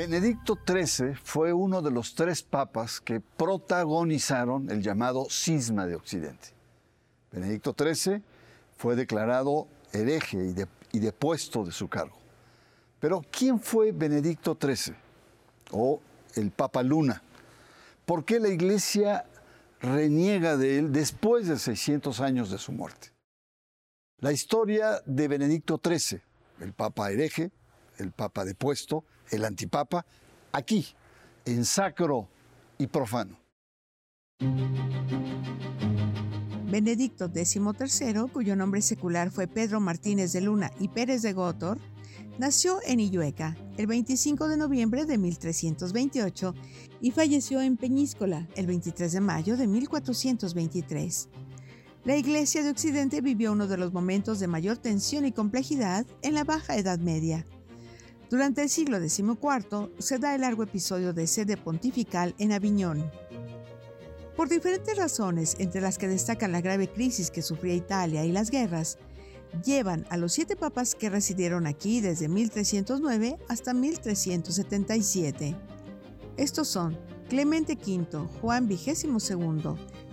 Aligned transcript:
Benedicto 0.00 0.58
XIII 0.66 1.14
fue 1.22 1.52
uno 1.52 1.82
de 1.82 1.90
los 1.90 2.14
tres 2.14 2.42
papas 2.42 3.02
que 3.02 3.20
protagonizaron 3.20 4.70
el 4.70 4.80
llamado 4.80 5.26
cisma 5.28 5.86
de 5.86 5.94
Occidente. 5.94 6.54
Benedicto 7.30 7.76
XIII 7.78 8.22
fue 8.78 8.96
declarado 8.96 9.68
hereje 9.92 10.54
y, 10.92 10.98
depuesto 11.00 11.66
de 11.66 11.72
su 11.72 11.86
cargo. 11.88 12.16
Pero 12.98 13.22
¿quién 13.30 13.60
fue 13.60 13.92
Benedicto 13.92 14.56
XIII? 14.58 14.96
O 15.72 16.00
el 16.34 16.50
Papa 16.50 16.82
Luna. 16.82 17.22
¿Por 18.06 18.24
qué 18.24 18.40
la 18.40 18.48
Iglesia 18.48 19.26
reniega 19.82 20.56
de 20.56 20.78
él 20.78 20.92
después 20.92 21.46
de 21.46 21.58
600 21.58 22.22
años 22.22 22.50
de 22.50 22.56
su 22.56 22.72
muerte? 22.72 23.08
La 24.20 24.32
historia 24.32 25.02
de 25.04 25.28
Benedicto 25.28 25.78
XIII, 25.84 26.22
el 26.60 26.72
Papa 26.72 27.10
hereje, 27.10 27.50
el 28.00 28.12
Papa 28.12 28.44
depuesto, 28.44 29.04
el 29.30 29.44
antipapa, 29.44 30.04
aquí, 30.52 30.86
en 31.44 31.64
sacro 31.64 32.28
y 32.78 32.86
profano. 32.86 33.38
Benedicto 36.70 37.28
XIII, 37.28 38.30
cuyo 38.32 38.54
nombre 38.54 38.80
secular 38.80 39.30
fue 39.30 39.48
Pedro 39.48 39.80
Martínez 39.80 40.32
de 40.32 40.40
Luna 40.40 40.70
y 40.78 40.88
Pérez 40.88 41.22
de 41.22 41.32
Gótor, 41.32 41.78
nació 42.38 42.78
en 42.86 43.00
Illueca 43.00 43.56
el 43.76 43.86
25 43.86 44.48
de 44.48 44.56
noviembre 44.56 45.04
de 45.04 45.18
1328 45.18 46.54
y 47.00 47.10
falleció 47.10 47.60
en 47.60 47.76
Peñíscola 47.76 48.48
el 48.54 48.66
23 48.66 49.12
de 49.12 49.20
mayo 49.20 49.56
de 49.56 49.66
1423. 49.66 51.28
La 52.04 52.16
Iglesia 52.16 52.62
de 52.62 52.70
Occidente 52.70 53.20
vivió 53.20 53.52
uno 53.52 53.66
de 53.66 53.76
los 53.76 53.92
momentos 53.92 54.40
de 54.40 54.46
mayor 54.46 54.78
tensión 54.78 55.26
y 55.26 55.32
complejidad 55.32 56.06
en 56.22 56.34
la 56.34 56.44
Baja 56.44 56.76
Edad 56.76 56.98
Media. 56.98 57.44
Durante 58.30 58.62
el 58.62 58.68
siglo 58.68 59.00
XIV 59.00 59.90
se 59.98 60.20
da 60.20 60.36
el 60.36 60.42
largo 60.42 60.62
episodio 60.62 61.12
de 61.12 61.26
sede 61.26 61.56
pontifical 61.56 62.32
en 62.38 62.52
Aviñón. 62.52 63.10
Por 64.36 64.48
diferentes 64.48 64.96
razones, 64.96 65.56
entre 65.58 65.80
las 65.80 65.98
que 65.98 66.06
destacan 66.06 66.52
la 66.52 66.60
grave 66.60 66.86
crisis 66.86 67.32
que 67.32 67.42
sufría 67.42 67.74
Italia 67.74 68.24
y 68.24 68.30
las 68.30 68.52
guerras, 68.52 68.98
llevan 69.64 70.06
a 70.10 70.16
los 70.16 70.32
siete 70.32 70.54
papas 70.54 70.94
que 70.94 71.10
residieron 71.10 71.66
aquí 71.66 72.00
desde 72.00 72.28
1309 72.28 73.36
hasta 73.48 73.74
1377. 73.74 75.56
Estos 76.36 76.68
son 76.68 76.96
Clemente 77.28 77.72
V, 77.72 78.28
Juan 78.40 78.68
XXII, 78.70 79.10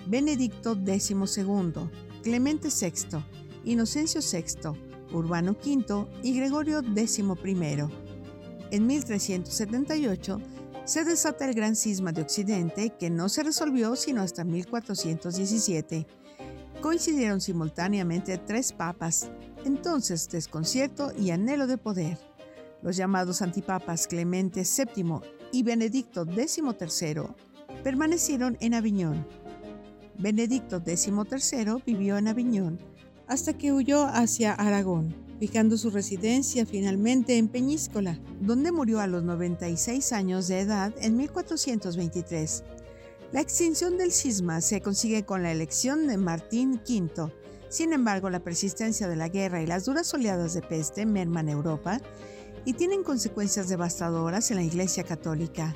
Benedicto 0.08 0.74
XII, 0.74 1.18
Clemente 2.24 2.70
VI, 2.70 3.24
Inocencio 3.64 4.22
VI, 4.22 4.76
Urbano 5.14 5.52
V 5.52 6.08
y 6.24 6.36
Gregorio 6.36 6.82
XI. 6.82 8.07
En 8.70 8.86
1378 8.86 10.42
se 10.84 11.06
desata 11.06 11.46
el 11.46 11.54
gran 11.54 11.76
cisma 11.76 12.12
de 12.12 12.22
Occidente 12.22 12.90
que 13.00 13.10
no 13.10 13.30
se 13.30 13.44
resolvió 13.44 13.96
sino 13.96 14.22
hasta 14.22 14.44
1417. 14.44 16.06
Coincidieron 16.82 17.40
simultáneamente 17.40 18.38
tres 18.38 18.74
papas, 18.74 19.30
entonces 19.64 20.28
desconcierto 20.30 21.14
y 21.18 21.32
anhelo 21.32 21.66
de 21.66 21.78
poder. 21.78 22.18
Los 22.82 22.98
llamados 22.98 23.42
antipapas 23.42 24.06
Clemente 24.06 24.64
VII 24.64 25.22
y 25.54 25.64
Benedicto 25.64 26.26
XIII 26.26 27.24
permanecieron 27.84 28.58
en 28.60 28.74
Aviñón. 28.74 29.26
Benedicto 30.18 30.82
XIII 30.86 31.84
vivió 31.86 32.18
en 32.18 32.28
Aviñón 32.28 32.80
hasta 33.28 33.54
que 33.54 33.72
huyó 33.72 34.06
hacia 34.06 34.54
Aragón 34.54 35.27
fijando 35.40 35.78
su 35.78 35.90
residencia 35.90 36.66
finalmente 36.66 37.38
en 37.38 37.48
Peñíscola, 37.48 38.20
donde 38.42 38.72
murió 38.72 39.00
a 39.00 39.08
los 39.08 39.24
96 39.24 40.12
años 40.14 40.48
de 40.48 40.60
edad 40.60 40.94
en 41.00 41.18
1423. 41.18 42.64
La 43.32 43.42
extinción 43.42 43.98
del 43.98 44.12
cisma 44.12 44.62
se 44.62 44.82
consigue 44.82 45.26
con 45.26 45.44
la 45.44 45.52
elección 45.52 46.08
de 46.08 46.18
Martín 46.18 46.82
V. 46.88 47.32
Sin 47.70 47.92
embargo, 47.92 48.30
la 48.30 48.44
persistencia 48.44 49.08
de 49.08 49.18
la 49.18 49.28
guerra 49.28 49.62
y 49.62 49.68
las 49.68 49.86
duras 49.86 50.14
oleadas 50.14 50.54
de 50.54 50.62
peste 50.62 51.06
merman 51.06 51.50
Europa 51.50 52.00
y 52.64 52.74
tienen 52.74 53.04
consecuencias 53.04 53.68
devastadoras 53.68 54.50
en 54.52 54.58
la 54.58 54.64
Iglesia 54.64 55.04
Católica. 55.04 55.76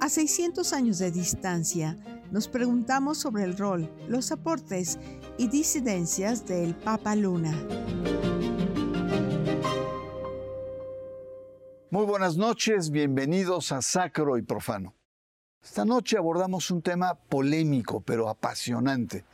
A 0.00 0.08
600 0.08 0.72
años 0.72 0.98
de 0.98 1.10
distancia, 1.10 1.96
nos 2.30 2.48
preguntamos 2.48 3.18
sobre 3.18 3.44
el 3.44 3.56
rol, 3.56 3.90
los 4.08 4.30
aportes 4.32 4.98
y 5.38 5.48
disidencias 5.48 6.46
del 6.46 6.74
Papa 6.74 7.14
Luna. 7.14 8.17
Muy 11.98 12.06
buenas 12.06 12.36
noches, 12.36 12.92
bienvenidos 12.92 13.72
a 13.72 13.82
Sacro 13.82 14.38
y 14.38 14.42
Profano. 14.42 14.94
Esta 15.60 15.84
noche 15.84 16.16
abordamos 16.16 16.70
un 16.70 16.80
tema 16.80 17.16
polémico 17.16 18.00
pero 18.00 18.28
apasionante. 18.28 19.24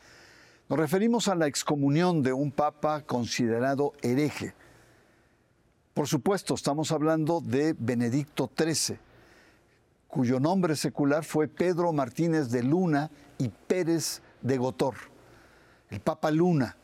Nos 0.70 0.78
referimos 0.78 1.28
a 1.28 1.34
la 1.34 1.46
excomunión 1.46 2.22
de 2.22 2.32
un 2.32 2.50
papa 2.50 3.02
considerado 3.02 3.92
hereje. 4.00 4.54
Por 5.92 6.08
supuesto, 6.08 6.54
estamos 6.54 6.90
hablando 6.90 7.42
de 7.42 7.74
Benedicto 7.78 8.50
XIII, 8.56 8.98
cuyo 10.08 10.40
nombre 10.40 10.74
secular 10.74 11.22
fue 11.22 11.48
Pedro 11.48 11.92
Martínez 11.92 12.50
de 12.50 12.62
Luna 12.62 13.10
y 13.36 13.50
Pérez 13.50 14.22
de 14.40 14.56
Gotor. 14.56 14.94
El 15.90 16.00
Papa 16.00 16.30
Luna 16.30 16.78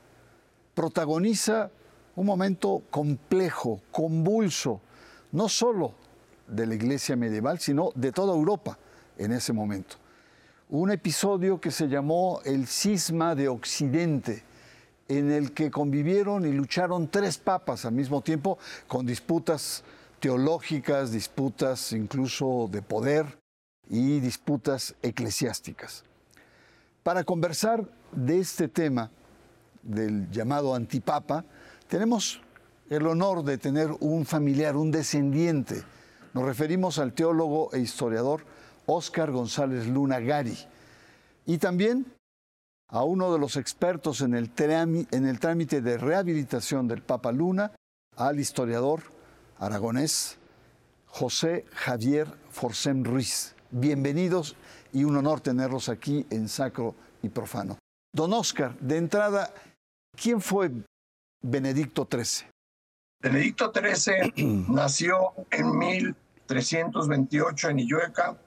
protagoniza 0.75 1.71
un 2.17 2.27
momento 2.27 2.83
complejo, 2.91 3.81
convulso, 3.91 4.83
no 5.33 5.49
solo 5.49 5.95
de 6.47 6.67
la 6.67 6.75
iglesia 6.75 7.17
medieval, 7.17 7.59
sino 7.59 7.91
de 7.95 8.13
toda 8.13 8.35
Europa 8.35 8.79
en 9.17 9.33
ese 9.33 9.53
momento. 9.53 9.97
Un 10.69 10.91
episodio 10.91 11.61
que 11.61 11.71
se 11.71 11.89
llamó 11.89 12.41
el 12.45 12.67
cisma 12.67 13.35
de 13.35 13.49
Occidente, 13.49 14.45
en 15.09 15.31
el 15.33 15.53
que 15.53 15.71
convivieron 15.71 16.47
y 16.47 16.53
lucharon 16.53 17.09
tres 17.09 17.39
papas 17.39 17.85
al 17.85 17.93
mismo 17.93 18.21
tiempo, 18.21 18.59
con 18.87 19.05
disputas 19.05 19.83
teológicas, 20.21 21.11
disputas 21.11 21.93
incluso 21.93 22.69
de 22.71 22.83
poder 22.83 23.39
y 23.89 24.21
disputas 24.21 24.95
eclesiásticas. 25.03 26.05
Para 27.03 27.25
conversar 27.25 27.85
de 28.13 28.39
este 28.39 28.69
tema, 28.69 29.11
del 29.83 30.31
llamado 30.31 30.75
antipapa, 30.75 31.45
tenemos 31.89 32.41
el 32.91 33.07
honor 33.07 33.45
de 33.45 33.57
tener 33.57 33.89
un 34.01 34.27
familiar, 34.27 34.77
un 34.77 34.91
descendiente. 34.91 35.83
Nos 36.35 36.45
referimos 36.45 36.99
al 36.99 37.13
teólogo 37.13 37.73
e 37.73 37.79
historiador 37.79 38.45
Óscar 38.87 39.31
González 39.31 39.87
Luna 39.87 40.19
Gari. 40.19 40.59
Y 41.47 41.59
también 41.59 42.13
a 42.89 43.05
uno 43.05 43.33
de 43.33 43.39
los 43.39 43.57
expertos 43.57 44.21
en 44.23 44.35
el, 44.35 44.51
en 44.59 45.27
el 45.27 45.39
trámite 45.39 45.81
de 45.81 45.99
rehabilitación 45.99 46.89
del 46.89 47.03
Papa 47.03 47.31
Luna, 47.31 47.73
al 48.17 48.41
historiador 48.41 49.03
aragonés 49.59 50.37
José 51.07 51.67
Javier 51.73 52.27
Forcem 52.51 53.05
Ruiz. 53.05 53.55
Bienvenidos 53.71 54.57
y 54.93 55.05
un 55.05 55.17
honor 55.17 55.41
tenerlos 55.41 55.89
aquí 55.89 56.27
en 56.31 56.49
Sacro 56.49 56.97
y 57.23 57.29
Profano. 57.29 57.79
Don 58.13 58.33
Óscar, 58.33 58.77
de 58.81 58.97
entrada, 58.97 59.55
¿quién 60.17 60.41
fue 60.41 60.73
Benedicto 61.41 62.09
XIII? 62.11 62.51
Benedicto 63.23 63.71
XIII 63.71 64.65
nació 64.69 65.33
en 65.51 65.77
1328 65.77 67.69
en 67.69 67.79
Illueca. 67.81 68.39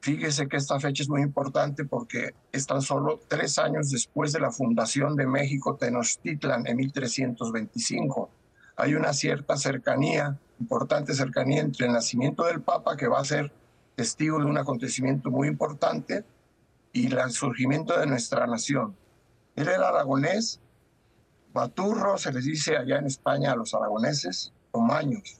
Fíjese 0.00 0.48
que 0.48 0.56
esta 0.56 0.80
fecha 0.80 1.04
es 1.04 1.08
muy 1.08 1.22
importante 1.22 1.84
porque 1.84 2.34
es 2.50 2.66
tan 2.66 2.82
solo 2.82 3.20
tres 3.28 3.60
años 3.60 3.90
después 3.90 4.32
de 4.32 4.40
la 4.40 4.50
fundación 4.50 5.14
de 5.14 5.28
México 5.28 5.76
Tenochtitlan 5.76 6.66
en 6.66 6.76
1325. 6.76 8.30
Hay 8.74 8.94
una 8.94 9.12
cierta 9.12 9.56
cercanía, 9.56 10.36
importante 10.58 11.14
cercanía 11.14 11.60
entre 11.60 11.86
el 11.86 11.92
nacimiento 11.92 12.44
del 12.44 12.62
Papa, 12.62 12.96
que 12.96 13.06
va 13.06 13.20
a 13.20 13.24
ser 13.24 13.52
testigo 13.94 14.40
de 14.40 14.46
un 14.46 14.58
acontecimiento 14.58 15.30
muy 15.30 15.46
importante, 15.46 16.24
y 16.92 17.06
el 17.06 17.30
surgimiento 17.30 17.96
de 17.96 18.06
nuestra 18.06 18.44
nación. 18.48 18.96
Él 19.54 19.68
era 19.68 19.88
aragonés, 19.88 20.60
Baturro 21.52 22.16
se 22.16 22.32
les 22.32 22.44
dice 22.44 22.76
allá 22.76 22.98
en 22.98 23.06
España 23.06 23.52
a 23.52 23.56
los 23.56 23.74
aragoneses, 23.74 24.52
o 24.70 24.80
maños. 24.80 25.38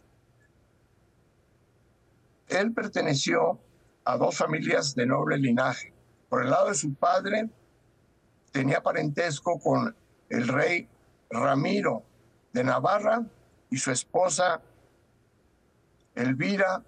Él 2.48 2.72
perteneció 2.72 3.58
a 4.04 4.16
dos 4.18 4.36
familias 4.36 4.94
de 4.94 5.06
noble 5.06 5.38
linaje. 5.38 5.94
Por 6.28 6.44
el 6.44 6.50
lado 6.50 6.68
de 6.68 6.74
su 6.74 6.94
padre, 6.94 7.48
tenía 8.50 8.82
parentesco 8.82 9.58
con 9.58 9.96
el 10.28 10.48
rey 10.48 10.88
Ramiro 11.30 12.02
de 12.52 12.64
Navarra 12.64 13.24
y 13.70 13.78
su 13.78 13.90
esposa 13.90 14.60
Elvira, 16.14 16.84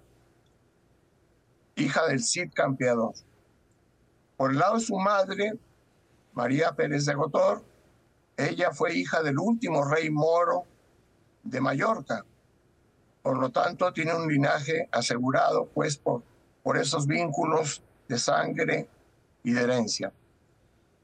hija 1.75 2.05
del 2.05 2.21
Cid 2.21 2.51
Campeador. 2.53 3.13
Por 4.37 4.51
el 4.51 4.59
lado 4.59 4.75
de 4.75 4.81
su 4.81 4.97
madre, 4.97 5.57
María 6.33 6.73
Pérez 6.73 7.05
de 7.05 7.15
Gotor, 7.15 7.63
ella 8.37 8.71
fue 8.71 8.95
hija 8.95 9.23
del 9.23 9.39
último 9.39 9.85
rey 9.85 10.09
moro 10.09 10.65
de 11.43 11.61
Mallorca 11.61 12.25
Por 13.21 13.37
lo 13.37 13.49
tanto, 13.49 13.91
tiene 13.93 14.13
un 14.13 14.27
linaje 14.27 14.89
asegurado, 14.91 15.67
pues, 15.73 15.97
por, 15.97 16.23
por 16.63 16.77
esos 16.77 17.07
vínculos 17.07 17.81
de 18.07 18.19
sangre 18.19 18.87
y 19.43 19.51
de 19.51 19.61
herencia. 19.61 20.11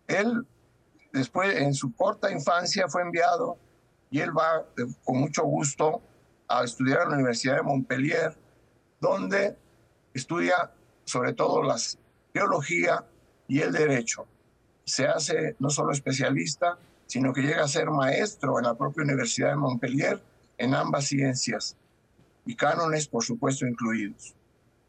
Él, 0.08 0.46
después, 1.14 1.56
en 1.56 1.74
su 1.74 1.96
corta 1.96 2.32
infancia, 2.32 2.88
fue 2.88 3.02
enviado 3.02 3.58
y 4.10 4.20
él 4.20 4.38
va 4.38 4.66
eh, 4.78 4.86
con 5.04 5.18
mucho 5.20 5.44
gusto 5.44 6.02
a 6.48 6.64
estudiar 6.64 7.04
en 7.04 7.10
la 7.10 7.16
Universidad 7.16 7.56
de 7.56 7.64
Montpellier, 7.64 8.38
donde 9.00 9.58
estudia 10.14 10.72
sobre 11.06 11.34
todo 11.34 11.64
la 11.64 11.78
teología 12.34 13.06
y 13.48 13.62
el 13.62 13.72
derecho. 13.72 14.28
Se 14.84 15.08
hace 15.08 15.56
no 15.60 15.70
solo 15.70 15.92
especialista, 15.92 16.78
sino 17.12 17.34
que 17.34 17.42
llega 17.42 17.66
a 17.66 17.68
ser 17.68 17.90
maestro 17.90 18.58
en 18.58 18.64
la 18.64 18.74
propia 18.74 19.04
Universidad 19.04 19.50
de 19.50 19.58
Montpellier 19.58 20.24
en 20.58 20.74
ambas 20.74 21.08
ciencias 21.08 21.76
y 22.46 22.56
cánones, 22.56 23.10
por 23.10 23.22
supuesto, 23.22 23.68
incluidos. 23.68 24.34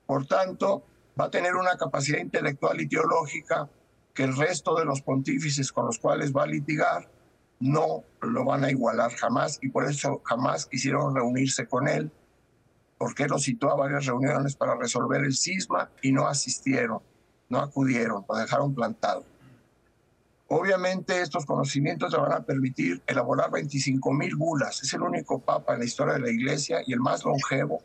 Por 0.07 0.25
tanto, 0.27 0.85
va 1.21 1.25
a 1.25 1.31
tener 1.33 1.57
una 1.57 1.77
capacidad 1.77 2.21
intelectual 2.21 2.81
y 2.81 2.87
teológica 2.87 3.69
que 4.15 4.23
el 4.23 4.37
resto 4.37 4.77
de 4.77 4.85
los 4.85 5.03
pontífices 5.03 5.73
con 5.73 5.87
los 5.87 5.99
cuales 5.99 6.33
va 6.33 6.45
a 6.45 6.47
litigar 6.47 7.11
no 7.59 8.05
lo 8.21 8.45
van 8.45 8.63
a 8.63 8.71
igualar 8.71 9.11
jamás 9.15 9.59
y 9.61 9.71
por 9.71 9.91
eso 9.91 10.23
jamás 10.25 10.67
quisieron 10.67 11.17
reunirse 11.17 11.67
con 11.67 11.89
él, 11.89 12.13
porque 12.99 13.27
lo 13.27 13.41
citó 13.41 13.69
a 13.69 13.75
varias 13.75 14.07
reuniones 14.07 14.55
para 14.55 14.77
resolver 14.77 15.25
el 15.25 15.35
cisma 15.35 15.91
y 16.01 16.13
no 16.13 16.29
asistieron, 16.29 17.01
no 17.49 17.59
acudieron, 17.59 18.25
lo 18.29 18.37
dejaron 18.37 18.77
plantado. 18.77 19.25
Obviamente 20.55 21.23
estos 21.23 21.47
conocimientos 21.47 22.13
le 22.13 22.19
van 22.19 22.33
a 22.33 22.45
permitir 22.45 23.03
elaborar 23.07 23.51
25 23.51 24.13
mil 24.13 24.37
bulas. 24.37 24.83
Es 24.83 24.93
el 24.93 25.01
único 25.01 25.39
papa 25.39 25.73
en 25.73 25.79
la 25.79 25.87
historia 25.87 26.13
de 26.13 26.21
la 26.21 26.31
iglesia 26.31 26.83
y 26.87 26.93
el 26.93 27.01
más 27.01 27.25
longevo 27.25 27.83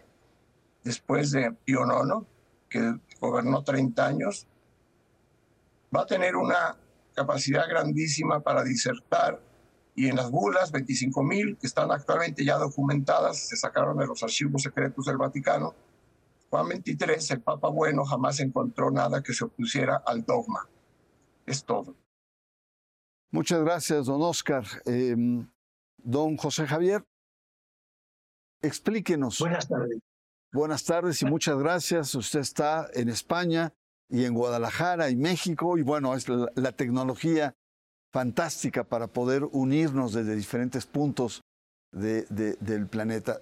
después 0.83 1.31
de 1.31 1.53
Pío 1.63 1.85
IX, 1.85 2.27
que 2.67 2.99
gobernó 3.21 3.63
30 3.63 4.05
años. 4.05 4.47
Va 5.95 6.01
a 6.01 6.05
tener 6.05 6.35
una 6.35 6.75
capacidad 7.15 7.69
grandísima 7.69 8.41
para 8.41 8.65
disertar 8.65 9.41
y 9.95 10.09
en 10.09 10.17
las 10.17 10.29
bulas, 10.29 10.69
25 10.69 11.23
mil 11.23 11.57
que 11.57 11.67
están 11.67 11.89
actualmente 11.89 12.43
ya 12.43 12.57
documentadas, 12.57 13.47
se 13.47 13.55
sacaron 13.55 13.97
de 13.97 14.07
los 14.07 14.21
archivos 14.23 14.63
secretos 14.63 15.05
del 15.05 15.15
Vaticano. 15.15 15.73
Juan 16.49 16.67
23, 16.67 17.31
el 17.31 17.39
Papa 17.39 17.69
Bueno, 17.69 18.03
jamás 18.03 18.41
encontró 18.41 18.91
nada 18.91 19.23
que 19.23 19.33
se 19.33 19.45
opusiera 19.45 20.03
al 20.05 20.25
dogma. 20.25 20.67
Es 21.45 21.63
todo. 21.63 21.95
Muchas 23.31 23.61
gracias, 23.61 24.05
don 24.05 24.21
Oscar. 24.21 24.65
Em, 24.85 25.47
don 25.97 26.37
José 26.37 26.65
Javier, 26.65 27.03
explíquenos. 28.61 29.39
Buenas 29.39 29.67
tardes. 29.67 29.99
Buenas 30.53 30.83
tardes 30.85 31.21
y 31.21 31.25
muchas 31.25 31.57
gracias. 31.57 32.15
Usted 32.15 32.39
está 32.39 32.89
en 32.93 33.09
España 33.09 33.73
y 34.09 34.23
en 34.23 34.33
Guadalajara 34.33 35.09
y 35.09 35.15
México 35.15 35.77
y 35.77 35.81
bueno, 35.81 36.15
es 36.15 36.27
la, 36.29 36.71
tecnología 36.71 37.53
fantástica 38.13 38.85
para 38.85 39.07
poder 39.07 39.43
unirnos 39.43 40.13
desde 40.13 40.35
diferentes 40.35 40.85
puntos 40.85 41.41
del 41.91 42.87
planeta. 42.89 43.41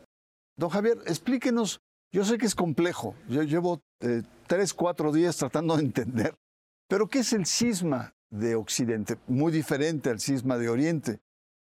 Don 0.57 0.69
Javier, 0.69 0.97
explíquenos, 1.05 1.79
yo 2.11 2.25
sé 2.25 2.38
que 2.38 2.47
es 2.47 2.55
complejo, 2.55 3.15
yo 3.29 3.43
llevo 3.43 3.81
eh, 4.01 4.23
tres, 4.47 4.73
cuatro 4.73 5.11
días 5.11 5.38
tratando 5.38 5.77
de 5.77 5.83
entender, 5.83 6.33
pero 6.89 7.07
¿qué 7.07 7.19
es 7.19 7.33
el 7.33 7.45
cisma 7.45 8.15
de 8.39 8.55
Occidente, 8.55 9.17
muy 9.27 9.51
diferente 9.51 10.09
al 10.09 10.19
cisma 10.19 10.57
de 10.57 10.69
Oriente. 10.69 11.19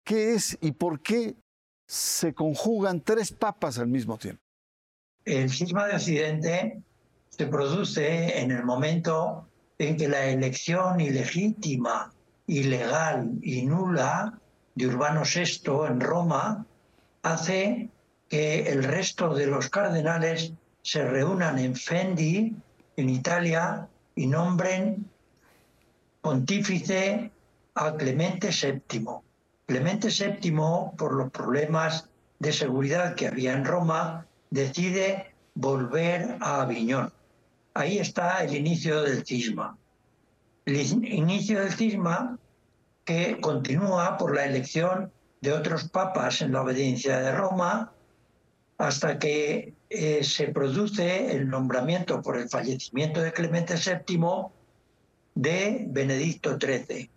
¿Qué 0.03 0.33
es 0.33 0.57
y 0.61 0.71
por 0.71 1.01
qué 1.01 1.35
se 1.87 2.33
conjugan 2.33 3.01
tres 3.01 3.31
papas 3.31 3.79
al 3.79 3.87
mismo 3.87 4.17
tiempo? 4.17 4.41
El 5.25 5.49
cisma 5.49 5.87
de 5.87 5.95
Occidente 5.95 6.81
se 7.29 7.47
produce 7.47 8.39
en 8.39 8.51
el 8.51 8.63
momento 8.63 9.47
en 9.77 9.97
que 9.97 10.07
la 10.07 10.25
elección 10.25 10.99
ilegítima, 10.99 12.11
ilegal 12.47 13.31
y 13.41 13.65
nula 13.65 14.39
de 14.75 14.87
Urbano 14.87 15.23
VI 15.23 15.87
en 15.87 15.99
Roma 15.99 16.65
hace 17.23 17.89
que 18.29 18.69
el 18.69 18.83
resto 18.83 19.33
de 19.33 19.47
los 19.47 19.69
cardenales 19.69 20.53
se 20.81 21.03
reúnan 21.05 21.59
en 21.59 21.75
Fendi, 21.75 22.55
en 22.95 23.09
Italia, 23.09 23.87
y 24.15 24.27
nombren 24.27 25.05
pontífice 26.27 27.31
a 27.75 27.95
Clemente 27.95 28.49
VII. 28.49 29.05
Clemente 29.65 30.09
VII, 30.09 30.51
por 30.97 31.13
los 31.13 31.31
problemas 31.31 32.09
de 32.39 32.51
seguridad 32.51 33.15
que 33.15 33.27
había 33.27 33.53
en 33.53 33.63
Roma, 33.63 34.27
decide 34.49 35.33
volver 35.55 36.35
a 36.41 36.63
Aviñón. 36.63 37.13
Ahí 37.75 37.99
está 37.99 38.43
el 38.43 38.53
inicio 38.57 39.03
del 39.03 39.25
cisma. 39.25 39.77
El 40.65 40.75
inicio 41.05 41.61
del 41.61 41.71
cisma 41.71 42.37
que 43.05 43.39
continúa 43.39 44.17
por 44.17 44.35
la 44.35 44.43
elección 44.43 45.09
de 45.39 45.53
otros 45.53 45.87
papas 45.87 46.41
en 46.41 46.51
la 46.51 46.63
obediencia 46.63 47.19
de 47.19 47.31
Roma 47.31 47.93
hasta 48.77 49.17
que 49.17 49.73
eh, 49.89 50.25
se 50.25 50.49
produce 50.49 51.31
el 51.31 51.47
nombramiento 51.47 52.21
por 52.21 52.37
el 52.37 52.49
fallecimiento 52.49 53.21
de 53.21 53.31
Clemente 53.31 53.75
VII 53.75 54.56
de 55.37 55.85
Benedicto 55.87 56.57
XIII. 56.59 57.11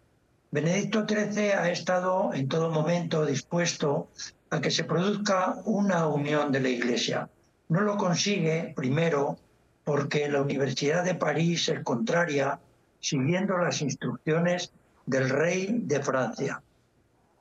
Benedicto 0.50 1.06
XIII 1.08 1.52
ha 1.52 1.70
estado 1.70 2.34
en 2.34 2.48
todo 2.48 2.70
momento 2.70 3.24
dispuesto 3.24 4.10
a 4.50 4.60
que 4.60 4.70
se 4.70 4.84
produzca 4.84 5.56
una 5.64 6.06
unión 6.06 6.52
de 6.52 6.60
la 6.60 6.68
Iglesia. 6.68 7.30
No 7.70 7.80
lo 7.80 7.96
consigue, 7.96 8.74
primero, 8.76 9.38
porque 9.84 10.28
la 10.28 10.42
Universidad 10.42 11.02
de 11.02 11.14
París 11.14 11.68
es 11.70 11.82
contraria, 11.82 12.60
siguiendo 13.00 13.56
las 13.56 13.80
instrucciones 13.80 14.70
del 15.06 15.30
rey 15.30 15.80
de 15.84 16.02
Francia. 16.02 16.62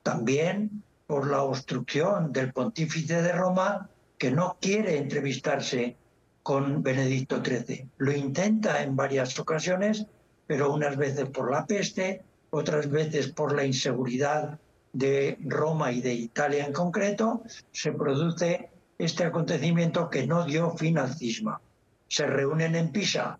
También 0.02 0.82
por 1.06 1.28
la 1.28 1.42
obstrucción 1.42 2.32
del 2.32 2.54
pontífice 2.54 3.20
de 3.20 3.32
Roma, 3.32 3.90
que 4.16 4.30
no 4.30 4.56
quiere 4.60 4.96
entrevistarse 4.96 5.96
con 6.42 6.82
Benedicto 6.82 7.42
XIII. 7.44 7.86
Lo 7.98 8.12
intenta 8.12 8.82
en 8.82 8.96
varias 8.96 9.38
ocasiones, 9.38 10.06
pero 10.50 10.72
unas 10.72 10.96
veces 10.96 11.28
por 11.28 11.48
la 11.48 11.64
peste, 11.64 12.24
otras 12.50 12.90
veces 12.90 13.28
por 13.28 13.54
la 13.54 13.64
inseguridad 13.64 14.58
de 14.92 15.38
Roma 15.42 15.92
y 15.92 16.00
de 16.00 16.12
Italia 16.12 16.66
en 16.66 16.72
concreto, 16.72 17.44
se 17.70 17.92
produce 17.92 18.68
este 18.98 19.22
acontecimiento 19.22 20.10
que 20.10 20.26
no 20.26 20.44
dio 20.44 20.72
fin 20.72 20.98
al 20.98 21.14
cisma. 21.14 21.60
Se 22.08 22.26
reúnen 22.26 22.74
en 22.74 22.90
Pisa 22.90 23.38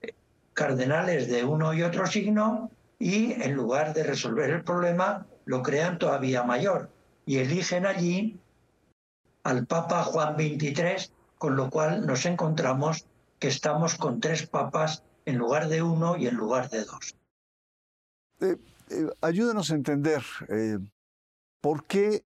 eh, 0.00 0.14
cardenales 0.54 1.28
de 1.28 1.44
uno 1.44 1.74
y 1.74 1.82
otro 1.82 2.06
signo 2.06 2.70
y 2.98 3.32
en 3.32 3.52
lugar 3.52 3.92
de 3.92 4.02
resolver 4.02 4.48
el 4.48 4.64
problema 4.64 5.26
lo 5.44 5.62
crean 5.62 5.98
todavía 5.98 6.44
mayor 6.44 6.88
y 7.26 7.40
eligen 7.40 7.84
allí 7.84 8.40
al 9.42 9.66
Papa 9.66 10.02
Juan 10.04 10.36
XXIII, 10.36 11.10
con 11.36 11.56
lo 11.56 11.68
cual 11.68 12.06
nos 12.06 12.24
encontramos 12.24 13.04
que 13.38 13.48
estamos 13.48 13.96
con 13.96 14.18
tres 14.18 14.46
papas 14.46 15.02
en 15.24 15.38
lugar 15.38 15.68
de 15.68 15.82
uno 15.82 16.16
y 16.16 16.26
en 16.26 16.36
lugar 16.36 16.68
de 16.70 16.84
dos. 16.84 17.16
Eh, 18.40 18.56
eh, 18.90 19.06
ayúdanos 19.20 19.70
a 19.70 19.74
entender 19.74 20.22
eh, 20.48 20.78
por 21.60 21.84
qué 21.84 22.24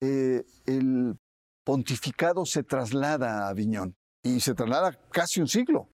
el 0.00 1.16
pontificado 1.62 2.44
se 2.44 2.64
traslada 2.64 3.46
a 3.46 3.50
Aviñón 3.50 3.94
y 4.20 4.40
se 4.40 4.52
traslada 4.52 4.98
casi 5.12 5.40
un 5.40 5.46
siglo. 5.46 5.88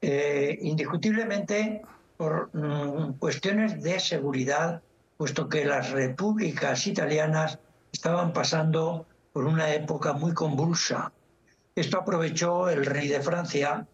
indiscutiblemente 0.00 1.82
por 2.16 2.50
mm, 2.52 3.18
cuestiones 3.18 3.80
de 3.80 4.00
seguridad, 4.00 4.82
puesto 5.16 5.48
que 5.48 5.64
las 5.64 5.90
repúblicas 5.90 6.84
italianas 6.88 7.60
estaban 7.92 8.32
pasando 8.32 9.06
por 9.32 9.44
una 9.44 9.72
época 9.72 10.14
muy 10.14 10.34
convulsa. 10.34 11.12
Esto 11.76 11.98
aprovechó 11.98 12.68
el 12.68 12.84
rey 12.84 13.06
de 13.06 13.20
Francia 13.20 13.86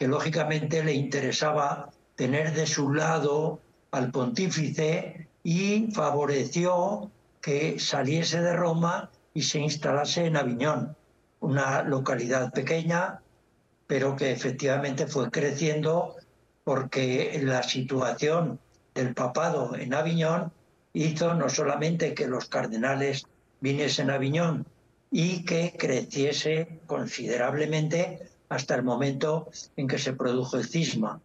que 0.00 0.08
lógicamente 0.08 0.82
le 0.82 0.94
interesaba 0.94 1.90
tener 2.14 2.54
de 2.54 2.66
su 2.66 2.90
lado 2.90 3.60
al 3.90 4.10
pontífice 4.10 5.28
y 5.42 5.92
favoreció 5.92 7.10
que 7.42 7.78
saliese 7.78 8.40
de 8.40 8.54
Roma 8.54 9.10
y 9.34 9.42
se 9.42 9.58
instalase 9.58 10.24
en 10.24 10.38
Aviñón, 10.38 10.96
una 11.40 11.82
localidad 11.82 12.50
pequeña, 12.50 13.20
pero 13.86 14.16
que 14.16 14.32
efectivamente 14.32 15.06
fue 15.06 15.30
creciendo 15.30 16.16
porque 16.64 17.38
la 17.44 17.62
situación 17.62 18.58
del 18.94 19.12
papado 19.12 19.76
en 19.76 19.92
Aviñón 19.92 20.50
hizo 20.94 21.34
no 21.34 21.50
solamente 21.50 22.14
que 22.14 22.26
los 22.26 22.48
cardenales 22.48 23.26
viniesen 23.60 24.08
a 24.08 24.14
Aviñón 24.14 24.64
y 25.10 25.44
que 25.44 25.74
creciese 25.78 26.80
considerablemente 26.86 28.29
hasta 28.50 28.74
el 28.74 28.82
momento 28.82 29.48
en 29.76 29.88
que 29.88 29.98
se 29.98 30.12
produjo 30.12 30.58
el 30.58 30.64
cisma. 30.64 31.22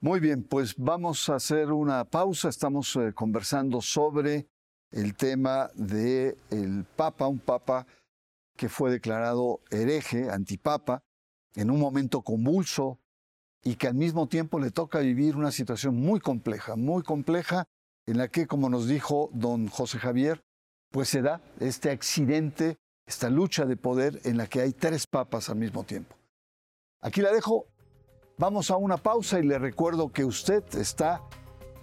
Muy 0.00 0.20
bien, 0.20 0.44
pues 0.44 0.74
vamos 0.76 1.28
a 1.28 1.36
hacer 1.36 1.72
una 1.72 2.04
pausa. 2.04 2.48
Estamos 2.48 2.94
eh, 2.96 3.12
conversando 3.14 3.80
sobre 3.80 4.48
el 4.90 5.16
tema 5.16 5.70
del 5.74 6.36
el 6.50 6.84
Papa, 6.96 7.26
un 7.26 7.38
Papa 7.38 7.86
que 8.56 8.68
fue 8.68 8.90
declarado 8.90 9.60
hereje, 9.70 10.30
antipapa, 10.30 11.02
en 11.54 11.70
un 11.70 11.80
momento 11.80 12.22
convulso 12.22 13.00
y 13.64 13.76
que 13.76 13.88
al 13.88 13.94
mismo 13.94 14.28
tiempo 14.28 14.58
le 14.58 14.70
toca 14.70 14.98
vivir 14.98 15.36
una 15.36 15.50
situación 15.50 15.96
muy 15.96 16.20
compleja, 16.20 16.76
muy 16.76 17.02
compleja, 17.02 17.64
en 18.06 18.18
la 18.18 18.28
que, 18.28 18.46
como 18.46 18.68
nos 18.68 18.86
dijo 18.88 19.30
don 19.32 19.68
José 19.68 19.98
Javier, 19.98 20.44
pues 20.90 21.08
se 21.08 21.22
da 21.22 21.40
este 21.60 21.90
accidente, 21.90 22.76
esta 23.12 23.28
lucha 23.28 23.66
de 23.66 23.76
poder 23.76 24.20
en 24.24 24.38
la 24.38 24.46
que 24.46 24.62
hay 24.62 24.72
tres 24.72 25.06
papas 25.06 25.50
al 25.50 25.56
mismo 25.56 25.84
tiempo. 25.84 26.16
Aquí 27.02 27.20
la 27.20 27.30
dejo, 27.30 27.66
vamos 28.38 28.70
a 28.70 28.76
una 28.76 28.96
pausa 28.96 29.38
y 29.38 29.42
le 29.42 29.58
recuerdo 29.58 30.10
que 30.10 30.24
usted 30.24 30.64
está 30.76 31.22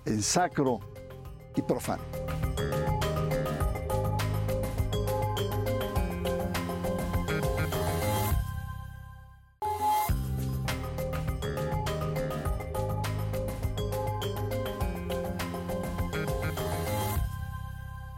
en 0.05 0.23
sacro 0.23 0.79
y 1.55 1.61
profano. 1.61 2.03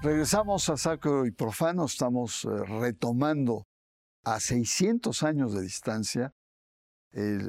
Regresamos 0.04 0.68
a 0.70 0.78
Sacro 0.78 1.28
y 1.28 1.32
Profano, 1.32 1.86
estamos 1.86 2.46
eh, 2.46 2.50
retomando 2.66 3.68
a 4.26 4.40
600 4.40 5.22
años 5.22 5.54
de 5.54 5.62
distancia 5.62 6.34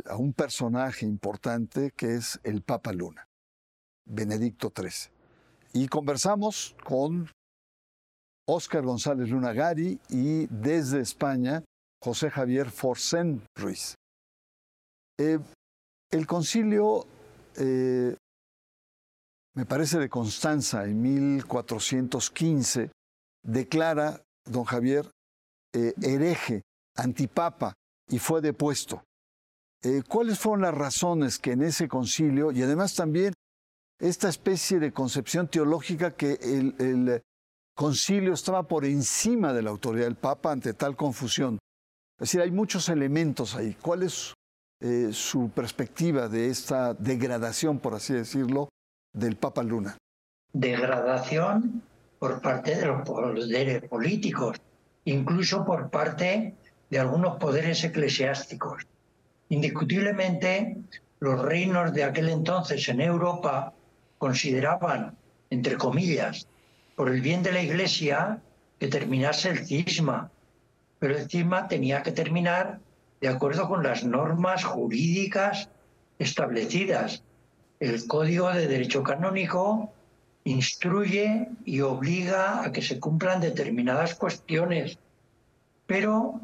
a 0.07 0.17
un 0.17 0.33
personaje 0.33 1.07
importante 1.07 1.93
que 1.97 2.17
es 2.17 2.41
el 2.43 2.63
Papa 2.63 2.93
Luna, 2.93 3.29
Benedicto 4.05 4.73
XIII. 4.77 5.13
Y 5.73 5.89
conversamos 5.89 6.77
con 6.85 7.31
Óscar 8.47 8.83
González 8.83 9.31
Luna 9.31 9.53
Gari 9.53 9.99
y 10.11 10.47
desde 10.49 11.01
España 11.01 11.65
José 12.03 12.29
Javier 12.29 12.71
Forcén 12.71 13.47
Ruiz. 13.57 13.95
Eh, 15.19 15.39
el 16.11 16.27
concilio 16.27 17.07
eh, 17.57 18.17
me 19.55 19.67
parece 19.67 19.99
de 19.99 20.09
Constanza, 20.09 20.85
en 20.85 21.01
1415, 21.03 22.91
declara 23.43 24.23
don 24.45 24.65
Javier 24.65 25.11
eh, 25.75 25.95
hereje, 26.03 26.63
antipapa, 26.97 27.75
y 28.09 28.19
fue 28.19 28.41
depuesto. 28.41 29.03
Eh, 29.83 30.03
¿Cuáles 30.09 30.39
fueron 30.39 30.63
las 30.63 30.75
razones 30.75 31.39
que 31.39 31.53
en 31.53 31.63
ese 31.63 31.89
concilio, 31.89 32.53
y 32.53 32.63
además 32.63 32.95
también 32.95 33.35
esta 33.99 34.29
especie 34.29 34.79
de 34.79 34.93
concepción 34.93 35.49
teológica 35.49 36.13
que 36.13 36.33
el, 36.43 37.23
concilio 37.75 38.35
estaba 38.35 38.69
por 38.69 38.85
encima 38.85 39.53
de 39.53 39.63
la 39.63 39.71
autoridad 39.71 40.05
del 40.05 40.17
Papa 40.17 40.53
ante 40.53 40.75
tal 40.75 40.95
confusión? 40.95 41.59
Es 42.19 42.29
decir, 42.29 42.41
hay 42.43 42.51
muchos 42.51 42.89
elementos 42.89 43.55
ahí. 43.55 43.77
¿Cuál 43.81 44.03
es 44.03 44.35
eh, 44.81 45.11
su 45.13 45.51
perspectiva 45.51 46.29
de 46.29 46.49
esta 46.49 46.95
degradación, 46.95 47.79
por 47.79 47.95
así 47.95 48.13
decirlo, 48.13 48.69
del 49.13 49.37
Papa 49.37 49.63
Luna? 49.63 49.97
Degradación 50.53 51.83
por 52.19 52.41
parte 52.41 52.77
de 52.77 52.87
los 52.87 53.03
poderes 53.03 53.83
políticos, 53.89 54.59
incluso 55.05 55.65
por 55.65 55.91
parte 55.91 56.55
de 56.91 56.99
algunos 56.99 57.39
poderes 57.39 57.83
eclesiásticos. 57.85 58.87
Indiscutiblemente, 59.49 60.77
los 61.21 61.41
reinos 61.41 61.93
de 61.93 62.05
aquel 62.05 62.29
entonces 62.29 62.89
en 62.89 63.01
Europa 63.01 63.73
consideraban, 64.19 65.17
entre 65.51 65.77
comillas, 65.77 66.47
por 66.97 67.09
el 67.09 67.21
bien 67.21 67.43
de 67.43 67.53
la 67.53 67.63
Iglesia, 67.63 68.41
que 68.79 68.89
terminase 68.89 69.51
el 69.51 69.67
cisma, 69.67 70.31
pero 70.99 71.17
el 71.17 71.29
cisma 71.29 71.69
tenía 71.69 72.03
que 72.03 72.13
terminar 72.13 72.81
de 73.21 73.29
acuerdo 73.29 73.69
con 73.69 73.83
las 73.83 74.05
normas 74.05 74.65
jurídicas 74.65 75.69
establecidas 76.19 77.23
el 77.83 78.07
Código 78.07 78.49
de 78.53 78.69
Derecho 78.69 79.03
Canónico 79.03 79.93
instruye 80.45 81.49
y 81.65 81.81
obliga 81.81 82.63
a 82.63 82.71
que 82.71 82.81
se 82.81 83.01
cumplan 83.01 83.41
determinadas 83.41 84.15
cuestiones, 84.15 84.99
pero 85.87 86.41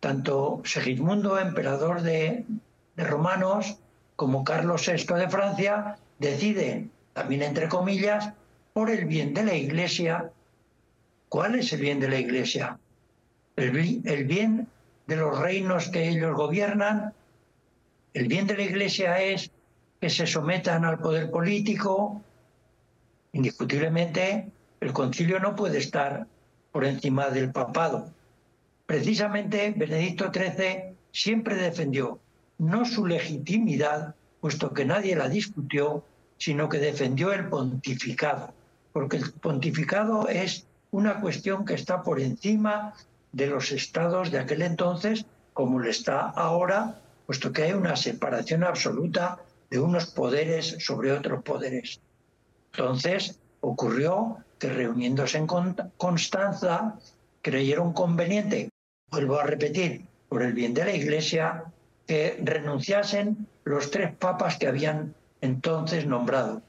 tanto 0.00 0.60
Segismundo, 0.64 1.38
emperador 1.38 2.02
de, 2.02 2.44
romanos, 2.98 3.78
como 4.16 4.44
Carlos 4.44 4.86
VI 4.86 5.14
de 5.14 5.30
Francia 5.30 5.96
deciden, 6.18 6.90
también 7.14 7.42
entre 7.42 7.70
comillas, 7.70 8.34
por 8.74 8.90
el 8.90 9.06
bien 9.06 9.32
de 9.32 9.44
la 9.44 9.54
Iglesia. 9.54 10.30
¿Cuál 11.30 11.54
es 11.54 11.72
el 11.72 11.80
bien 11.80 12.00
de 12.00 12.10
la 12.10 12.18
Iglesia? 12.18 12.78
El, 13.56 14.02
el 14.04 14.24
bien 14.24 14.68
de 15.06 15.16
los 15.16 15.38
reinos 15.38 15.88
que 15.88 16.10
ellos 16.10 16.36
gobiernan. 16.36 17.14
El 18.12 18.28
bien 18.28 18.46
de 18.46 18.58
la 18.58 18.62
Iglesia 18.64 19.18
es 19.22 19.50
que 20.02 20.10
se 20.10 20.26
sometan 20.26 20.84
al 20.84 20.98
poder 20.98 21.30
político. 21.30 22.20
Indiscutiblemente, 23.34 24.50
el 24.80 24.92
concilio 24.92 25.38
no 25.38 25.54
puede 25.54 25.78
estar 25.78 26.26
por 26.72 26.84
encima 26.84 27.30
del 27.30 27.52
papado. 27.52 28.10
Precisamente 28.84 29.72
Benedicto 29.76 30.32
XIII 30.34 30.96
siempre 31.12 31.54
defendió 31.54 32.18
no 32.58 32.84
su 32.84 33.06
legitimidad, 33.06 34.16
puesto 34.40 34.74
que 34.74 34.84
nadie 34.84 35.14
la 35.14 35.28
discutió, 35.28 36.04
sino 36.36 36.68
que 36.68 36.78
defendió 36.78 37.32
el 37.32 37.48
pontificado, 37.48 38.52
porque 38.92 39.18
el 39.18 39.30
pontificado 39.30 40.26
es 40.26 40.66
una 40.90 41.20
cuestión 41.20 41.64
que 41.64 41.74
está 41.74 42.02
por 42.02 42.18
encima 42.18 42.94
de 43.30 43.46
los 43.46 43.70
estados 43.70 44.32
de 44.32 44.40
aquel 44.40 44.62
entonces, 44.62 45.26
como 45.52 45.78
lo 45.78 45.88
está 45.88 46.28
ahora, 46.30 47.00
puesto 47.24 47.52
que 47.52 47.62
hay 47.62 47.72
una 47.74 47.94
separación 47.94 48.64
absoluta 48.64 49.38
de 49.72 49.80
unos 49.80 50.04
poderes 50.10 50.76
sobre 50.80 51.12
otros 51.12 51.42
poderes. 51.42 51.98
Entonces 52.72 53.40
ocurrió 53.62 54.36
que 54.58 54.68
reuniéndose 54.68 55.38
en 55.38 55.46
Constanza 55.46 56.98
creyeron 57.40 57.94
conveniente, 57.94 58.68
vuelvo 59.10 59.40
a 59.40 59.44
repetir, 59.44 60.04
por 60.28 60.42
el 60.42 60.52
bien 60.52 60.74
de 60.74 60.84
la 60.84 60.94
Iglesia, 60.94 61.64
que 62.06 62.38
renunciasen 62.42 63.46
los 63.64 63.90
tres 63.90 64.14
papas 64.14 64.58
que 64.58 64.66
habían 64.66 65.14
entonces 65.40 66.04
nombrado. 66.06 66.60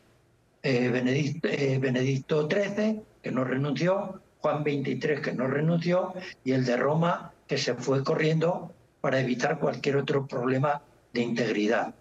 Eh, 0.61 0.87
Benedicto, 0.87 2.47
XIII, 2.49 2.83
eh, 2.85 3.01
que 3.21 3.31
no 3.31 3.43
renunció, 3.43 4.21
Juan 4.39 4.63
XXIII, 4.63 5.21
que 5.21 5.33
no 5.33 5.47
renunció, 5.47 6.13
y 6.45 6.53
el 6.53 6.63
de 6.63 6.77
Roma, 6.77 7.33
que 7.47 7.57
se 7.57 7.73
fue 7.75 8.01
corriendo 8.01 8.71
para 9.01 9.19
evitar 9.19 9.59
cualquier 9.59 9.97
otro 9.97 10.25
problema 10.25 10.81
de 11.11 11.21
integridad. 11.21 11.93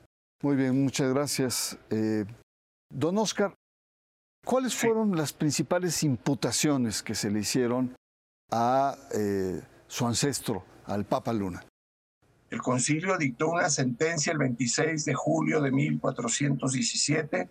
Muy 0.42 0.56
bien, 0.56 0.82
muchas 0.82 1.14
gracias. 1.14 1.78
Eh, 1.88 2.24
don 2.90 3.16
Oscar, 3.18 3.54
¿cuáles 4.44 4.74
fueron 4.74 5.14
las 5.14 5.32
principales 5.32 6.02
imputaciones 6.02 7.00
que 7.04 7.14
se 7.14 7.30
le 7.30 7.38
hicieron 7.38 7.94
a 8.50 8.96
eh, 9.14 9.62
su 9.86 10.04
ancestro, 10.04 10.64
al 10.86 11.04
Papa 11.04 11.32
Luna? 11.32 11.64
El 12.50 12.60
concilio 12.60 13.16
dictó 13.18 13.50
una 13.50 13.70
sentencia 13.70 14.32
el 14.32 14.38
26 14.38 15.04
de 15.04 15.14
julio 15.14 15.60
de 15.60 15.70
1417, 15.70 17.48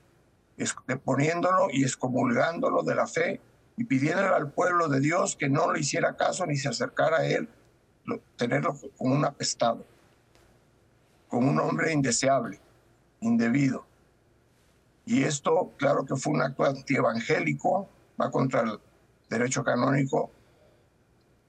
deponiéndolo 0.85 1.69
y 1.71 1.83
excomulgándolo 1.83 2.83
de 2.83 2.95
la 2.95 3.07
fe 3.07 3.39
y 3.77 3.85
pidiéndole 3.85 4.35
al 4.35 4.51
pueblo 4.51 4.89
de 4.89 4.99
Dios 4.99 5.37
que 5.37 5.47
no 5.47 5.71
le 5.71 5.79
hiciera 5.79 6.17
caso 6.17 6.45
ni 6.45 6.57
se 6.57 6.67
acercara 6.67 7.19
a 7.19 7.25
él, 7.25 7.47
tenerlo 8.35 8.75
como 8.97 9.15
un 9.15 9.23
apestado, 9.23 9.85
como 11.29 11.49
un 11.49 11.57
hombre 11.61 11.93
indeseable 11.93 12.59
indebido. 13.21 13.85
Y 15.05 15.23
esto, 15.23 15.71
claro 15.77 16.05
que 16.05 16.15
fue 16.15 16.33
un 16.33 16.41
acto 16.41 16.65
antievangélico, 16.65 17.89
va 18.19 18.29
contra 18.29 18.61
el 18.61 18.79
derecho 19.29 19.63
canónico 19.63 20.31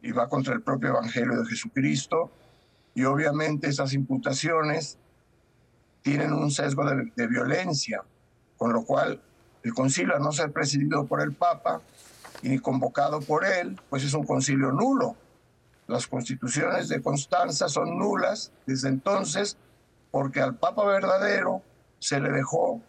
y 0.01 0.13
va 0.13 0.29
contra 0.29 0.55
el 0.55 0.63
propio 0.63 0.91
Evangelio 0.91 1.41
de 1.41 1.47
Jesucristo. 1.47 2.31
Y 2.95 3.05
obviamente 3.05 3.69
esas 3.69 3.93
imputaciones 3.93 4.99
tienen 6.03 6.33
un 6.33 6.51
sesgo 6.51 6.85
de, 6.85 7.27
violencia, 7.27 8.03
con 8.57 8.73
lo 8.73 8.85
cual 8.85 9.21
el 9.63 9.75
concilio, 9.75 10.17
a 10.17 10.19
no 10.19 10.33
ser 10.33 10.53
presidido 10.53 11.07
por 11.07 11.21
el 11.21 11.33
Papa 11.33 11.81
y 12.43 12.59
convocado 12.59 13.21
por 13.21 13.45
él, 13.45 13.81
pues 13.89 14.03
es 14.05 14.13
un 14.15 14.27
concilio 14.27 14.73
nulo. 14.73 15.17
Las 15.87 16.07
constituciones 16.07 16.89
de 16.89 17.01
Constanza 17.01 17.69
son 17.69 17.99
nulas 17.99 18.53
desde 18.67 18.89
entonces 18.89 19.57
porque 20.13 20.41
al 20.41 20.57
Papa 20.57 20.85
verdadero 20.85 21.63
se 21.99 22.21
le 22.21 22.31
dejó 22.31 22.81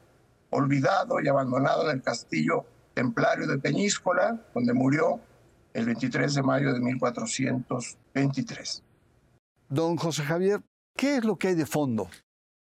olvidado 0.52 1.20
y 1.20 1.28
abandonado 1.28 1.90
en 1.90 1.98
el 1.98 2.04
castillo 2.04 2.68
templario 2.94 3.48
de 3.48 3.58
Peñíscola, 3.58 4.40
donde 4.54 4.74
murió 4.74 5.20
el 5.74 5.88
23 5.88 6.36
de 6.36 6.44
mayo 6.44 6.72
de 6.74 6.80
1423. 6.80 8.84
Don 9.70 9.98
José 9.98 10.24
Javier, 10.24 10.62
¿qué 10.96 11.18
es 11.18 11.26
lo 11.26 11.38
que 11.38 11.48
hay 11.48 11.56
de 11.56 11.66
fondo? 11.66 12.08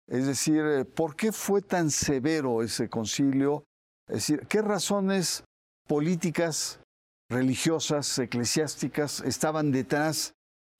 Es 0.09 0.27
decir, 0.27 0.65
eh, 0.65 0.85
¿por 0.85 1.15
qué 1.15 1.31
fue 1.31 1.63
tan 1.63 1.91
severo 1.91 2.63
ese 2.63 2.89
concilio? 2.89 3.63
Es 4.09 4.15
decir, 4.15 4.47
¿qué 4.49 4.63
razones 4.63 5.45
políticas 5.87 6.81
religiosas, 7.29 8.19
eclesiásticas, 8.19 9.21
estaban 9.21 9.73
detrás 9.73 10.35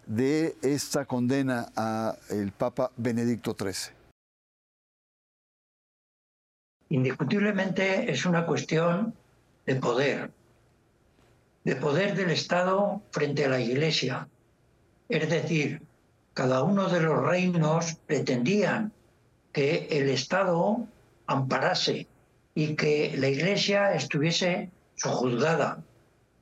de 0.07 0.57
esta 0.63 1.05
condena 1.05 1.69
a 1.77 2.17
el 2.31 2.53
Papa 2.53 2.91
Benedicto 2.97 3.57
XIII? 3.59 3.95
Indiscutiblemente 6.89 8.11
es 8.11 8.25
una 8.25 8.47
cuestión 8.47 9.15
de 9.67 9.75
poder, 9.77 10.31
de 11.65 11.77
poder 11.77 12.15
del 12.15 12.31
Estado 12.31 13.03
frente 13.11 13.45
a 13.45 13.49
la 13.49 13.61
Iglesia. 13.61 14.29
Es 15.09 15.29
decir, 15.29 15.83
cada 16.33 16.63
uno 16.63 16.89
de 16.89 17.01
los 17.01 17.23
reinos 17.23 17.97
pretendían 18.07 18.93
que 19.53 19.89
el 19.91 20.09
Estado 20.11 20.87
amparase 21.27 22.07
y 22.55 22.77
que 22.77 23.15
la 23.17 23.29
Iglesia 23.29 23.95
estuviese 23.95 24.71
sojuzgada. 24.95 25.83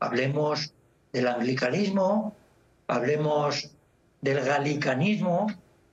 Hablemos 0.01 0.75
del 1.13 1.29
anglicanismo, 1.29 2.37
hablemos 2.87 3.71
del 4.21 4.45
galicanismo 4.45 5.47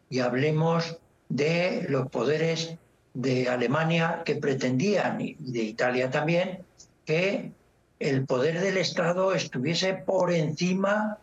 y 0.10 0.20
hablemos 0.20 0.98
de 1.30 1.86
los 1.90 2.10
poderes 2.10 2.76
de 3.14 3.50
Alemania 3.50 4.24
que 4.26 4.36
pretendían, 4.36 5.20
y 5.22 5.36
de 5.40 5.64
Italia 5.64 6.10
también, 6.10 6.60
que 7.06 7.52
el 8.00 8.26
poder 8.26 8.60
del 8.60 8.78
Estado 8.78 9.34
estuviese 9.34 9.94
por 9.94 10.34
encima 10.34 11.18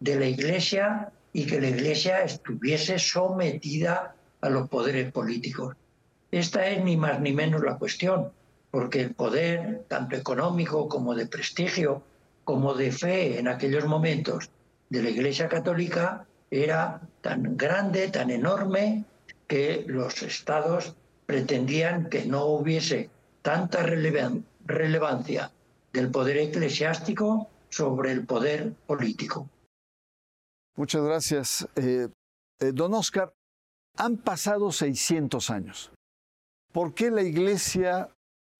de 0.00 0.18
la 0.18 0.26
Iglesia 0.26 1.10
y 1.32 1.46
que 1.46 1.60
la 1.60 1.68
Iglesia 1.68 2.22
estuviese 2.22 2.98
sometida 2.98 4.14
a 4.40 4.50
los 4.50 4.68
poderes 4.68 5.12
políticos. 5.12 5.76
Esta 6.30 6.66
es 6.66 6.82
ni 6.82 6.96
más 6.96 7.20
ni 7.20 7.32
menos 7.32 7.62
la 7.62 7.76
cuestión, 7.76 8.32
porque 8.70 9.00
el 9.00 9.14
poder, 9.14 9.84
tanto 9.88 10.16
económico 10.16 10.88
como 10.88 11.14
de 11.14 11.26
prestigio, 11.26 12.02
como 12.44 12.74
de 12.74 12.90
fe 12.90 13.38
en 13.38 13.48
aquellos 13.48 13.84
momentos 13.84 14.50
de 14.92 15.02
la 15.02 15.08
Iglesia 15.08 15.48
Católica, 15.48 16.26
era 16.50 17.00
tan 17.22 17.56
grande, 17.56 18.08
tan 18.08 18.30
enorme, 18.30 19.06
que 19.48 19.84
los 19.86 20.22
estados 20.22 20.94
pretendían 21.24 22.10
que 22.10 22.26
no 22.26 22.44
hubiese 22.44 23.08
tanta 23.40 23.82
relevancia 23.82 25.50
del 25.94 26.10
poder 26.10 26.36
eclesiástico 26.36 27.48
sobre 27.70 28.12
el 28.12 28.26
poder 28.26 28.74
político. 28.86 29.48
Muchas 30.76 31.02
gracias. 31.02 31.66
Eh, 31.74 32.08
eh, 32.60 32.72
don 32.72 32.92
Oscar, 32.92 33.32
han 33.96 34.18
pasado 34.18 34.72
600 34.72 35.48
años. 35.48 35.90
¿Por 36.70 36.92
qué 36.92 37.10
la 37.10 37.22
Iglesia 37.22 38.10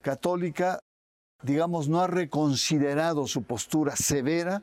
Católica, 0.03 0.79
digamos, 1.43 1.89
no 1.91 2.01
ha 2.01 2.07
reconsiderado 2.07 3.27
su 3.27 3.43
postura 3.43 3.97
severa 3.97 4.62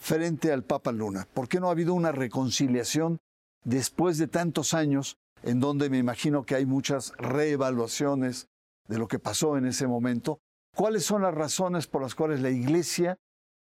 frente 0.00 0.50
al 0.52 0.64
Papa 0.64 0.90
Luna? 0.90 1.28
¿Por 1.32 1.46
qué 1.46 1.60
no 1.60 1.68
ha 1.68 1.72
habido 1.72 1.94
una 1.94 2.10
reconciliación 2.10 3.20
después 3.62 4.18
de 4.18 4.26
tantos 4.26 4.74
años 4.74 5.18
en 5.42 5.60
donde 5.60 5.90
me 5.90 5.98
imagino 5.98 6.44
que 6.44 6.56
hay 6.56 6.66
muchas 6.66 7.12
reevaluaciones 7.18 8.48
de 8.88 8.98
lo 8.98 9.06
que 9.06 9.18
pasó 9.18 9.56
en 9.56 9.66
ese 9.66 9.86
momento? 9.86 10.40
¿Cuáles 10.74 11.04
son 11.04 11.22
las 11.22 11.34
razones 11.34 11.86
por 11.86 12.02
las 12.02 12.14
cuales 12.14 12.40
la 12.40 12.50
Iglesia 12.50 13.18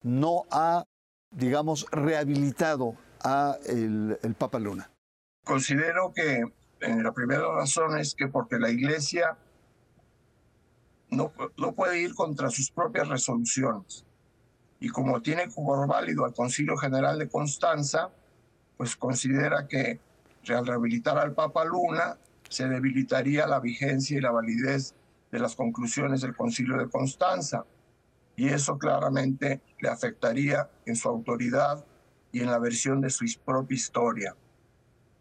no 0.03 0.45
ha, 0.51 0.85
digamos, 1.31 1.87
rehabilitado 1.91 2.97
a 3.23 3.59
el, 3.67 4.17
Papa 4.39 4.59
Luna? 4.59 4.91
Considero 5.45 6.13
que 6.15 6.45
la 6.81 7.13
primera 7.13 7.53
razón 7.53 7.99
es 7.99 8.15
que 8.15 8.29
porque 8.29 8.59
la 8.59 8.71
Iglesia 8.71 9.37
no, 11.11 11.33
no 11.57 11.73
puede 11.73 12.01
ir 12.01 12.15
contra 12.15 12.51
sus 12.51 12.71
propias 12.71 13.09
resoluciones. 13.09 14.05
Y 14.81 14.89
como 14.89 15.21
tiene 15.21 15.49
como 15.55 15.87
válido 15.87 16.25
al 16.25 16.33
Concilio 16.33 16.77
General 16.77 17.19
de 17.19 17.29
Constanza, 17.29 18.11
pues 18.79 18.97
considera 18.97 19.69
que 19.69 20.01
al 20.49 20.67
rehabilitar 20.67 21.19
al 21.19 21.35
Papa 21.35 21.67
Luna 21.67 22.17
se 22.49 22.67
debilitaría 22.67 23.47
la 23.47 23.61
vigencia 23.61 24.17
y 24.17 24.23
la 24.23 24.31
validez 24.31 24.95
de 25.31 25.39
las 25.39 25.55
conclusiones 25.55 26.23
del 26.23 26.35
Concilio 26.35 26.79
de 26.79 26.89
Constanza. 26.89 27.67
Y 28.37 28.49
eso 28.49 28.79
claramente 28.79 29.61
le 29.81 29.91
afectaría 29.91 30.71
en 30.87 30.97
su 30.97 31.09
autoridad 31.11 31.85
y 32.33 32.41
en 32.41 32.51
la 32.51 32.59
versión 32.59 33.03
de 33.03 33.11
su 33.11 33.27
propia 33.45 33.75
historia. 33.75 34.35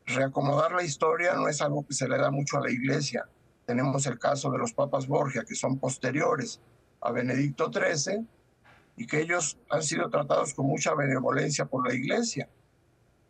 Reacomodar 0.05 0.71
la 0.71 0.83
historia 0.83 1.33
no 1.33 1.49
es 1.49 1.61
algo 1.61 1.85
que 1.85 1.93
se 1.93 2.07
le 2.07 2.17
da 2.17 2.31
mucho 2.31 2.57
a 2.57 2.61
la 2.61 2.71
Iglesia. 2.71 3.27
Tenemos 3.65 4.05
el 4.07 4.17
caso 4.17 4.49
de 4.51 4.57
los 4.57 4.71
papas 4.73 5.05
Borgia, 5.05 5.43
que 5.43 5.53
son 5.53 5.77
posteriores 5.77 6.61
a 7.01 7.11
Benedicto 7.11 7.69
XIII 7.71 8.25
y 8.99 9.07
que 9.07 9.21
ellos 9.21 9.57
han 9.69 9.81
sido 9.81 10.09
tratados 10.09 10.53
con 10.53 10.65
mucha 10.65 10.93
benevolencia 10.93 11.63
por 11.63 11.87
la 11.87 11.95
Iglesia, 11.95 12.49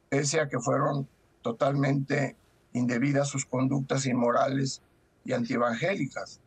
pese 0.09 0.39
a 0.39 0.49
que 0.49 0.57
fueron 0.57 1.07
totalmente 1.43 2.35
indebidas 2.73 3.27
sus 3.27 3.45
conductas 3.45 4.07
inmorales 4.07 4.81
y 5.23 5.33
antievangélicas. 5.33 6.41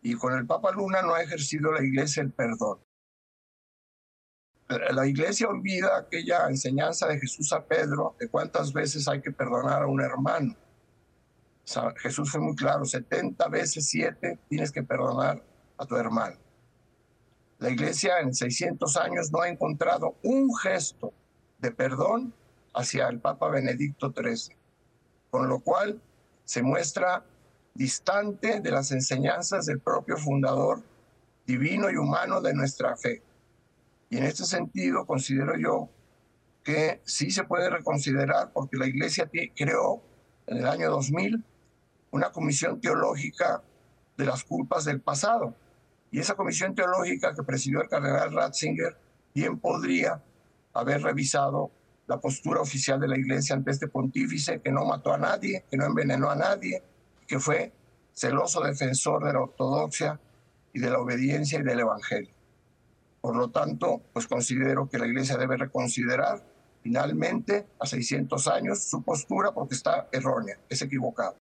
Y 0.00 0.14
con 0.14 0.34
el 0.34 0.46
Papa 0.46 0.70
Luna 0.70 1.02
no 1.02 1.12
ha 1.12 1.24
ejercido 1.24 1.72
la 1.72 1.82
Iglesia 1.82 2.22
el 2.22 2.30
perdón. 2.30 2.78
La 4.68 5.08
Iglesia 5.08 5.48
olvida 5.48 5.98
aquella 5.98 6.46
enseñanza 6.48 7.08
de 7.08 7.18
Jesús 7.18 7.52
a 7.52 7.64
Pedro 7.66 8.14
de 8.20 8.28
cuántas 8.28 8.72
veces 8.72 9.08
hay 9.08 9.20
que 9.20 9.32
perdonar 9.32 9.82
a 9.82 9.88
un 9.88 10.00
hermano. 10.00 10.54
Jesús 11.96 12.30
fue 12.30 12.40
muy 12.40 12.54
claro, 12.54 12.84
70 12.84 13.48
veces 13.48 13.88
7 13.88 14.38
tienes 14.48 14.70
que 14.70 14.84
perdonar 14.84 15.42
a 15.78 15.84
tu 15.84 15.96
hermano. 15.96 16.38
La 17.62 17.70
Iglesia 17.70 18.18
en 18.18 18.34
600 18.34 18.96
años 18.96 19.30
no 19.30 19.40
ha 19.40 19.48
encontrado 19.48 20.16
un 20.24 20.52
gesto 20.52 21.12
de 21.60 21.70
perdón 21.70 22.34
hacia 22.74 23.06
el 23.06 23.20
Papa 23.20 23.50
Benedicto 23.50 24.12
XIII, 24.12 24.56
con 25.30 25.48
lo 25.48 25.60
cual 25.60 26.02
se 26.44 26.60
muestra 26.60 27.24
distante 27.72 28.58
de 28.58 28.70
las 28.72 28.90
enseñanzas 28.90 29.66
del 29.66 29.78
propio 29.78 30.16
fundador 30.16 30.82
divino 31.46 31.88
y 31.88 31.94
humano 31.94 32.40
de 32.40 32.52
nuestra 32.52 32.96
fe. 32.96 33.22
Y 34.10 34.16
en 34.16 34.24
este 34.24 34.42
sentido 34.42 35.06
considero 35.06 35.56
yo 35.56 35.88
que 36.64 37.00
sí 37.04 37.30
se 37.30 37.44
puede 37.44 37.70
reconsiderar 37.70 38.50
porque 38.52 38.76
la 38.76 38.88
Iglesia 38.88 39.30
creó 39.54 40.02
en 40.48 40.56
el 40.56 40.66
año 40.66 40.90
2000 40.90 41.44
una 42.10 42.32
comisión 42.32 42.80
teológica 42.80 43.62
de 44.16 44.26
las 44.26 44.42
culpas 44.42 44.84
del 44.84 45.00
pasado. 45.00 45.54
Y 46.12 46.20
esa 46.20 46.34
comisión 46.34 46.74
teológica 46.74 47.34
que 47.34 47.42
presidió 47.42 47.80
el 47.80 47.88
cardenal 47.88 48.32
Ratzinger 48.32 48.96
bien 49.34 49.58
podría 49.58 50.22
haber 50.74 51.02
revisado 51.02 51.72
la 52.06 52.20
postura 52.20 52.60
oficial 52.60 53.00
de 53.00 53.08
la 53.08 53.16
Iglesia 53.16 53.56
ante 53.56 53.70
este 53.70 53.88
pontífice 53.88 54.60
que 54.60 54.70
no 54.70 54.84
mató 54.84 55.14
a 55.14 55.18
nadie, 55.18 55.64
que 55.70 55.76
no 55.78 55.86
envenenó 55.86 56.30
a 56.30 56.36
nadie, 56.36 56.82
que 57.26 57.38
fue 57.38 57.72
celoso 58.12 58.60
defensor 58.60 59.24
de 59.24 59.32
la 59.32 59.40
ortodoxia 59.40 60.20
y 60.74 60.80
de 60.80 60.90
la 60.90 60.98
obediencia 60.98 61.60
y 61.60 61.62
del 61.62 61.80
Evangelio. 61.80 62.34
Por 63.22 63.34
lo 63.34 63.50
tanto, 63.50 64.02
pues 64.12 64.26
considero 64.26 64.90
que 64.90 64.98
la 64.98 65.06
Iglesia 65.06 65.38
debe 65.38 65.56
reconsiderar 65.56 66.44
finalmente 66.82 67.68
a 67.80 67.86
600 67.86 68.48
años 68.48 68.82
su 68.84 69.02
postura 69.02 69.52
porque 69.52 69.76
está 69.76 70.08
errónea, 70.12 70.58
es 70.68 70.82
equivocada. 70.82 71.41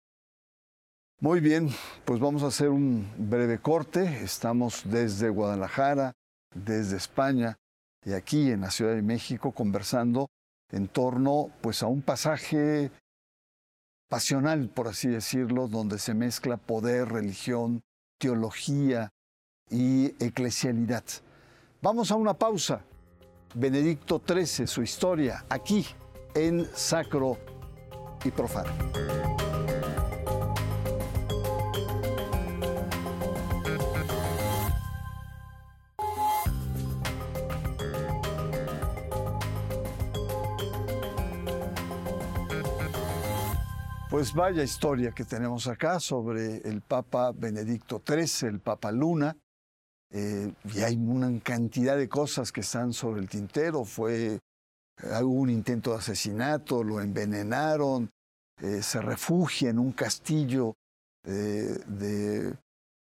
Muy 1.24 1.40
bien, 1.40 1.70
pues 2.04 2.20
vamos 2.20 2.42
a 2.42 2.48
hacer 2.48 2.70
un 2.70 3.08
breve 3.16 3.60
corte. 3.60 4.24
Estamos 4.24 4.82
desde 4.86 5.30
Guadalajara, 5.30 6.14
desde 6.56 6.98
España 6.98 7.60
y 8.04 8.14
aquí 8.14 8.50
en 8.50 8.62
la 8.62 8.72
Ciudad 8.72 8.96
de 8.96 9.04
México 9.04 9.52
conversando 9.52 10.30
en 10.72 10.88
torno 10.88 11.52
pues 11.62 11.84
a 11.84 11.86
un 11.86 12.02
pasaje 12.02 12.90
pasional, 14.10 14.70
por 14.70 14.88
así 14.88 15.10
decirlo, 15.10 15.68
donde 15.68 16.00
se 16.00 16.16
mezcla 16.16 16.58
poder, 16.58 17.10
religión, 17.10 17.82
teología 18.20 19.12
y 19.70 20.16
eclesialidad. 20.26 21.04
Vamos 21.84 22.10
a 22.10 22.16
una 22.16 22.34
pausa. 22.34 22.82
Benedicto 23.54 24.20
XIII, 24.28 24.66
su 24.66 24.82
historia, 24.82 25.46
aquí 25.50 25.86
en 26.34 26.68
Sacro 26.74 27.38
y 28.26 28.32
Profano. 28.32 28.72
Pues 44.12 44.34
vaya 44.34 44.62
historia 44.62 45.14
que 45.14 45.24
tenemos 45.24 45.68
acá 45.68 45.98
sobre 46.02 46.58
el 46.68 46.82
Papa 46.82 47.32
Benedicto 47.32 48.04
XIII, 48.06 48.50
el 48.50 48.60
Papa 48.60 48.92
Luna. 48.92 49.38
Eh, 50.12 50.52
y 50.66 50.82
hay 50.82 50.98
una 50.98 51.40
cantidad 51.40 51.96
de 51.96 52.10
cosas 52.10 52.52
que 52.52 52.60
están 52.60 52.92
sobre 52.92 53.22
el 53.22 53.30
tintero. 53.30 53.86
Fue, 53.86 54.34
eh, 54.34 55.24
hubo 55.24 55.40
un 55.40 55.50
intento 55.50 55.92
de 55.92 56.00
asesinato, 56.00 56.84
lo 56.84 57.00
envenenaron, 57.00 58.10
eh, 58.62 58.84
se 58.84 59.02
refugia 59.02 59.70
en 59.70 59.80
un 59.80 59.94
castillo 59.94 60.76
de 61.24 62.54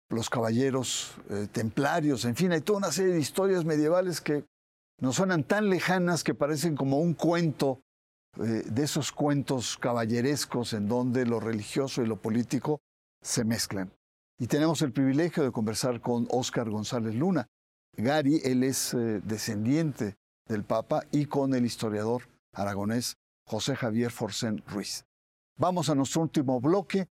los 0.10 0.30
caballeros 0.30 1.16
templarios. 1.52 2.24
En 2.24 2.38
fin, 2.38 2.54
hay 2.54 2.62
toda 2.62 2.78
una 2.78 2.92
serie 2.92 3.14
de 3.14 3.20
historias 3.20 3.66
medievales 3.66 4.22
que 4.22 4.46
nos 5.02 5.18
suenan 5.18 5.44
tan 5.44 5.70
lejanas 5.70 6.24
que 6.24 6.36
parecen 6.36 6.78
como 6.78 7.00
un 7.00 7.16
cuento 7.16 7.82
eh, 8.40 8.64
de 8.66 8.84
esos 8.84 9.12
cuentos 9.12 9.78
caballerescos 9.78 10.72
en 10.72 10.88
donde 10.88 11.26
lo 11.26 11.42
religioso 11.42 12.02
y 12.02 12.08
lo 12.08 12.22
político 12.22 12.80
se 13.22 13.44
mezclan. 13.44 13.92
Y 14.40 14.48
tenemos 14.48 14.82
el 14.82 14.94
privilegio 14.94 15.44
de 15.44 15.52
conversar 15.52 16.00
con 16.00 16.28
Óscar 16.32 16.70
González 16.70 17.14
Luna. 17.14 17.48
Gary, 17.98 18.40
él 18.46 18.64
es 18.64 18.94
eh, 18.94 19.20
descendiente 19.24 20.16
del 20.48 20.64
Papa 20.64 21.04
y 21.12 21.26
con 21.26 21.54
el 21.54 21.66
historiador 21.66 22.24
aragonés 22.54 23.18
José 23.46 23.76
Javier 23.76 24.12
Forcén 24.12 24.64
Ruiz. 24.66 25.04
Vamos 25.58 25.90
a 25.90 25.96
nuestro 25.96 26.22
último 26.22 26.62
bloque 26.62 27.10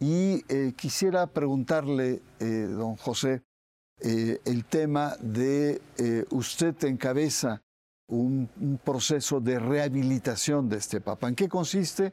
y 0.00 0.42
eh, 0.48 0.72
quisiera 0.74 1.26
preguntarle, 1.26 2.22
don 2.40 2.96
José, 2.96 3.42
el 4.00 4.64
tema 4.64 5.16
de 5.20 5.80
usted 6.30 6.74
encabeza 6.84 7.62
un, 8.12 8.78
proceso 8.84 9.40
de 9.40 9.58
rehabilitación 9.58 10.68
de 10.68 10.76
este 10.76 11.00
Papa. 11.00 11.28
¿En 11.28 11.34
qué 11.34 11.48
consiste 11.48 12.12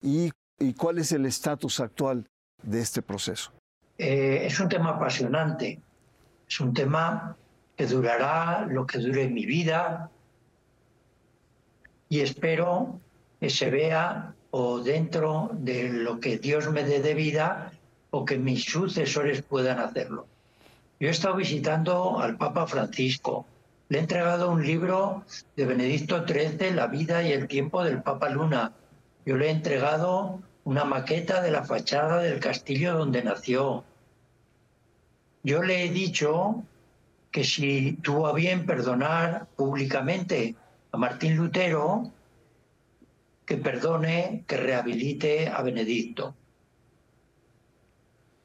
y, 0.00 0.30
cuál 0.78 0.98
es 0.98 1.12
el 1.12 1.26
estatus 1.26 1.80
actual 1.80 2.26
de 2.62 2.80
este 2.80 3.02
proceso? 3.02 3.52
Eh, 3.98 4.46
es 4.46 4.58
un 4.58 4.68
tema 4.68 4.90
apasionante, 4.90 5.80
es 6.48 6.60
un 6.60 6.72
tema 6.72 7.36
que 7.76 7.86
durará 7.86 8.66
lo 8.66 8.86
que 8.86 8.98
dure 8.98 9.28
mi 9.28 9.44
vida 9.44 10.10
y 12.08 12.20
espero 12.20 13.00
que 13.40 13.50
se 13.50 13.70
vea 13.70 14.34
o 14.50 14.80
dentro 14.80 15.50
de 15.52 15.90
lo 15.90 16.20
que 16.20 16.38
Dios 16.38 16.70
me 16.70 16.84
dé 16.84 17.00
de 17.00 17.14
vida 17.14 17.72
o 18.10 18.24
que 18.24 18.38
mis 18.38 18.64
sucesores 18.64 19.42
puedan 19.42 19.78
hacerlo. 19.80 20.26
Yo 21.00 21.08
he 21.08 21.10
estado 21.10 21.36
visitando 21.36 22.20
al 22.20 22.36
Papa 22.36 22.66
Francisco, 22.66 23.46
le 23.88 23.98
he 23.98 24.00
entregado 24.00 24.50
un 24.50 24.64
libro 24.64 25.24
de 25.56 25.66
Benedicto 25.66 26.26
XIII, 26.26 26.72
La 26.72 26.86
vida 26.86 27.22
y 27.22 27.32
el 27.32 27.48
tiempo 27.48 27.84
del 27.84 28.02
Papa 28.02 28.28
Luna. 28.28 28.72
Yo 29.26 29.36
le 29.36 29.48
he 29.48 29.50
entregado 29.50 30.40
una 30.64 30.84
maqueta 30.84 31.42
de 31.42 31.50
la 31.50 31.64
fachada 31.64 32.18
del 32.18 32.40
castillo 32.40 32.96
donde 32.96 33.22
nació. 33.22 33.84
Yo 35.42 35.62
le 35.62 35.84
he 35.84 35.90
dicho 35.90 36.64
que 37.30 37.44
si 37.44 37.98
tuvo 38.02 38.26
a 38.26 38.32
bien 38.32 38.64
perdonar 38.64 39.46
públicamente 39.56 40.54
a 40.92 40.96
Martín 40.96 41.36
Lutero, 41.36 42.10
que 43.44 43.58
perdone, 43.58 44.44
que 44.46 44.56
rehabilite 44.56 45.48
a 45.48 45.60
Benedicto. 45.60 46.34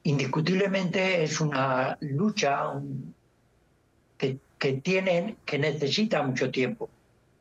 Indiscutiblemente 0.02 1.22
es 1.22 1.40
una 1.40 1.96
lucha 2.00 2.72
que 4.18 4.38
que 4.60 4.74
tienen, 4.74 5.38
que 5.46 5.58
necesita 5.58 6.22
mucho 6.22 6.50
tiempo, 6.50 6.90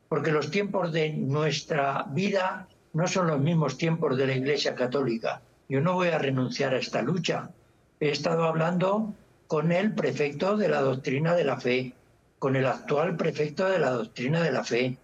porque 0.08 0.32
los 0.32 0.50
tiempos 0.50 0.94
de 0.94 1.12
nuestra 1.12 2.06
vida 2.10 2.68
no 2.94 3.08
son 3.08 3.28
los 3.28 3.40
mismos 3.40 3.78
tiempos 3.78 4.18
de 4.18 4.26
la 4.26 4.36
Iglesia 4.36 4.74
Católica. 4.74 5.42
Yo 5.68 5.82
no 5.82 5.94
voy 5.94 6.08
a 6.08 6.18
renunciar 6.18 6.74
a 6.74 6.80
esta 6.80 7.02
lucha. 7.02 7.52
He 8.00 8.10
estado 8.10 8.46
hablando 8.46 9.14
con 9.48 9.74
el 9.74 9.94
prefecto 9.94 10.56
de 10.56 10.70
la 10.70 10.80
doctrina 10.80 11.36
de 11.36 11.44
la 11.44 11.60
fe, 11.60 11.94
con 12.40 12.56
el 12.56 12.66
actual 12.66 13.18
prefecto 13.18 13.68
de 13.70 13.80
la 13.80 13.92
doctrina 13.92 14.42
de 14.42 14.52
la 14.54 14.64
fe. 14.64 14.98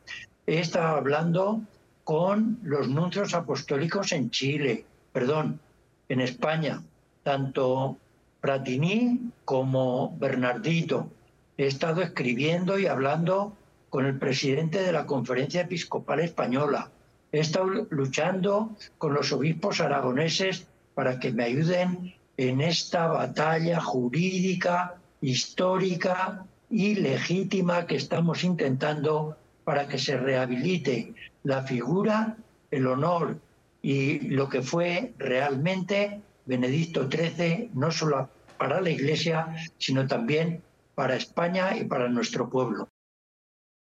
He 0.47 0.59
estado 0.59 0.95
hablando 0.95 1.61
con 2.05 2.59
los 2.63 2.87
nuncios 2.87 3.33
apostólicos 3.33 4.13
en 4.13 4.31
Chile, 4.31 4.85
perdón, 5.11 5.59
en 6.07 6.21
España, 6.21 6.81
tanto 7.23 7.97
Pratini 8.39 9.31
como 9.43 10.15
Bernardito. 10.17 11.09
He 11.57 11.67
estado 11.67 12.01
escribiendo 12.01 12.77
y 12.77 12.87
hablando 12.87 13.55
con 13.89 14.05
el 14.05 14.17
presidente 14.17 14.81
de 14.81 14.91
la 14.91 15.05
Conferencia 15.05 15.61
Episcopal 15.61 16.19
Española. 16.19 16.91
He 17.31 17.39
estado 17.39 17.87
luchando 17.89 18.75
con 18.97 19.13
los 19.13 19.31
obispos 19.31 19.79
aragoneses 19.79 20.67
para 20.95 21.17
que 21.19 21.31
me 21.31 21.45
ayuden 21.45 22.13
en 22.35 22.59
esta 22.59 23.07
batalla 23.07 23.79
jurídica, 23.79 24.95
histórica 25.21 26.45
y 26.69 26.95
legítima 26.95 27.87
que 27.87 27.95
estamos 27.95 28.43
intentando 28.43 29.37
para 29.63 29.87
que 29.87 29.97
se 29.97 30.17
rehabilite 30.17 31.13
la 31.43 31.63
figura, 31.63 32.35
el 32.71 32.85
honor 32.87 33.37
y 33.81 34.19
lo 34.27 34.49
que 34.49 34.61
fue 34.61 35.13
realmente 35.17 36.19
Benedicto 36.45 37.09
XIII, 37.09 37.71
no 37.73 37.91
solo 37.91 38.29
para 38.57 38.81
la 38.81 38.89
Iglesia, 38.89 39.55
sino 39.77 40.05
también 40.05 40.61
para 40.95 41.15
España 41.15 41.77
y 41.77 41.83
para 41.83 42.09
nuestro 42.09 42.49
pueblo. 42.49 42.89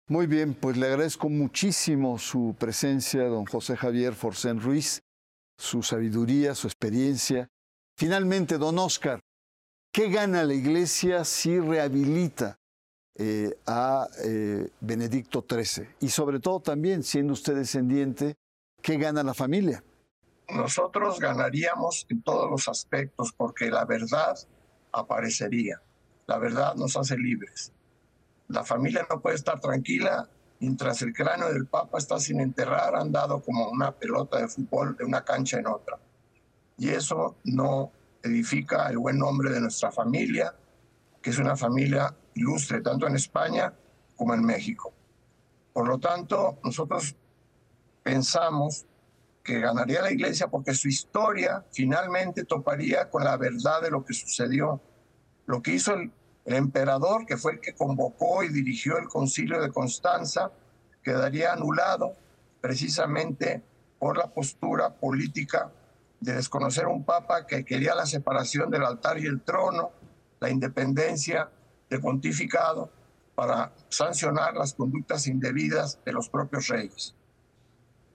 Muy 0.07 0.25
bien, 0.25 0.55
pues 0.55 0.77
le 0.77 0.87
agradezco 0.87 1.29
muchísimo 1.29 2.17
su 2.17 2.55
presencia, 2.57 3.25
don 3.25 3.45
José 3.45 3.77
Javier 3.77 4.13
Forcén 4.13 4.59
Ruiz, 4.59 5.03
su 5.57 5.83
sabiduría, 5.83 6.55
su 6.55 6.67
experiencia. 6.67 7.47
Finalmente, 7.95 8.57
don 8.57 8.79
Oscar, 8.79 9.19
¿qué 9.91 10.09
gana 10.09 10.43
la 10.43 10.53
Iglesia 10.53 11.23
si 11.25 11.59
rehabilita 11.59 12.57
eh, 13.15 13.55
a 13.67 14.07
eh, 14.23 14.69
Benedicto 14.79 15.45
XIII? 15.47 15.87
Y 15.99 16.09
sobre 16.09 16.39
todo 16.39 16.59
también, 16.59 17.03
siendo 17.03 17.33
usted 17.33 17.55
descendiente, 17.55 18.35
¿qué 18.81 18.97
gana 18.97 19.21
la 19.21 19.35
familia? 19.35 19.83
Nosotros 20.49 21.19
ganaríamos 21.19 22.07
en 22.09 22.23
todos 22.23 22.49
los 22.49 22.67
aspectos 22.67 23.31
porque 23.31 23.69
la 23.69 23.85
verdad 23.85 24.35
aparecería. 24.91 25.79
La 26.29 26.37
verdad 26.37 26.75
nos 26.75 26.95
hace 26.95 27.17
libres. 27.17 27.71
La 28.49 28.63
familia 28.63 29.03
no 29.09 29.19
puede 29.19 29.35
estar 29.35 29.59
tranquila 29.59 30.29
mientras 30.59 31.01
el 31.01 31.11
cráneo 31.11 31.51
del 31.51 31.65
Papa 31.65 31.97
está 31.97 32.19
sin 32.19 32.39
enterrar, 32.39 32.95
andado 32.95 33.41
como 33.41 33.67
una 33.67 33.91
pelota 33.91 34.37
de 34.37 34.47
fútbol 34.47 34.95
de 34.95 35.05
una 35.05 35.25
cancha 35.25 35.57
en 35.57 35.65
otra. 35.65 35.97
Y 36.77 36.89
eso 36.89 37.37
no 37.45 37.91
edifica 38.21 38.87
el 38.91 38.99
buen 38.99 39.17
nombre 39.17 39.49
de 39.49 39.59
nuestra 39.59 39.91
familia, 39.91 40.53
que 41.19 41.31
es 41.31 41.39
una 41.39 41.55
familia 41.55 42.15
ilustre 42.35 42.81
tanto 42.81 43.07
en 43.07 43.15
España 43.15 43.73
como 44.15 44.35
en 44.35 44.45
México. 44.45 44.93
Por 45.73 45.87
lo 45.87 45.97
tanto, 45.97 46.59
nosotros 46.63 47.15
pensamos 48.03 48.85
que 49.43 49.59
ganaría 49.59 50.03
la 50.03 50.11
iglesia 50.11 50.47
porque 50.47 50.75
su 50.75 50.89
historia 50.89 51.65
finalmente 51.71 52.45
toparía 52.45 53.09
con 53.09 53.23
la 53.23 53.35
verdad 53.35 53.81
de 53.81 53.89
lo 53.89 54.05
que 54.05 54.13
sucedió. 54.13 54.79
Lo 55.47 55.63
que 55.63 55.71
hizo 55.71 55.95
el 55.95 56.11
el 56.49 56.55
emperador, 56.55 57.27
que 57.27 57.37
fue 57.37 57.53
el 57.53 57.59
que 57.59 57.75
convocó 57.75 58.41
y 58.41 58.49
dirigió 58.49 58.97
el 58.97 59.07
concilio 59.07 59.61
de 59.61 59.69
Constanza, 59.69 60.51
quedaría 61.03 61.53
anulado 61.53 62.15
precisamente 62.59 63.61
por 63.99 64.17
la 64.17 64.25
postura 64.33 64.89
política 64.89 65.71
de 66.19 66.33
desconocer 66.33 66.87
un 66.87 67.03
papa 67.03 67.45
que 67.45 67.63
quería 67.63 67.93
la 67.93 68.07
separación 68.07 68.71
del 68.71 68.83
altar 68.83 69.19
y 69.19 69.27
el 69.27 69.41
trono, 69.41 69.91
la 70.39 70.49
independencia 70.49 71.51
del 71.87 72.01
pontificado 72.01 72.89
para 73.35 73.71
sancionar 73.87 74.55
las 74.55 74.73
conductas 74.73 75.27
indebidas 75.27 75.99
de 76.03 76.13
los 76.13 76.29
propios 76.29 76.67
reyes. 76.67 77.13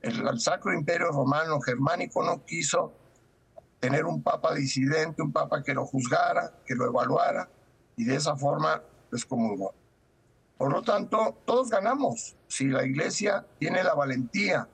El, 0.03 0.27
el 0.27 0.41
Sacro 0.41 0.75
Imperio 0.75 1.13
Romano 1.13 1.61
Germánico 1.61 2.25
no 2.25 2.45
quiso 2.45 2.95
tener 3.79 4.05
un 4.05 4.25
papa 4.25 4.53
disidente, 4.57 5.23
un 5.23 5.31
papa 5.31 5.63
que 5.63 5.73
lo 5.73 5.87
juzgara, 5.87 6.53
que 6.67 6.75
lo 6.75 6.87
evaluara, 6.87 7.49
y 7.97 8.05
de 8.05 8.17
esa 8.17 8.37
forma 8.37 8.83
excomulgó. 9.13 9.75
Por 10.57 10.73
lo 10.73 10.83
tanto, 10.83 11.39
todos 11.45 11.71
ganamos 11.71 12.37
si 12.47 12.69
la 12.69 12.85
Iglesia 12.85 13.45
tiene 13.59 13.83
la 13.83 13.95
valentía, 13.95 14.69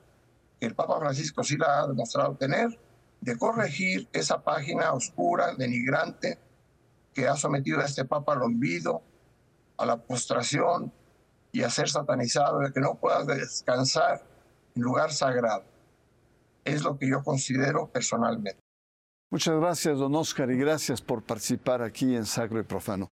que 0.59 0.67
el 0.67 0.75
Papa 0.75 0.99
Francisco 0.99 1.43
sí 1.43 1.57
la 1.57 1.81
ha 1.81 1.87
demostrado 1.87 2.37
tener, 2.37 2.79
de 3.21 3.39
corregir 3.39 4.09
esa 4.13 4.43
página 4.43 4.93
oscura, 4.93 5.55
denigrante, 5.55 6.39
que 7.15 7.27
ha 7.27 7.37
sometido 7.37 7.81
a 7.81 7.85
este 7.85 8.05
Papa 8.05 8.35
al 8.35 8.43
olvido, 8.43 9.03
a 9.77 9.87
la 9.87 9.97
postración 9.97 10.93
y 11.53 11.63
a 11.63 11.71
ser 11.71 11.89
satanizado, 11.89 12.61
de 12.61 12.73
que 12.73 12.81
no 12.81 12.97
pueda 12.97 13.25
descansar 13.25 14.23
en 14.75 14.83
lugar 14.83 15.13
sagrado. 15.13 15.65
Es 16.65 16.83
lo 16.83 16.99
que 16.99 17.09
yo 17.09 17.25
considero 17.25 17.89
personalmente. 17.89 18.60
Muchas 19.33 19.61
gracias, 19.61 19.97
don 19.97 20.13
Oscar, 20.17 20.51
y 20.51 20.57
gracias 20.57 21.01
por 21.01 21.23
participar 21.23 21.83
aquí 21.83 22.17
en 22.17 22.27
Sacro 22.27 22.59
y 22.59 22.65
Profano. 22.65 23.13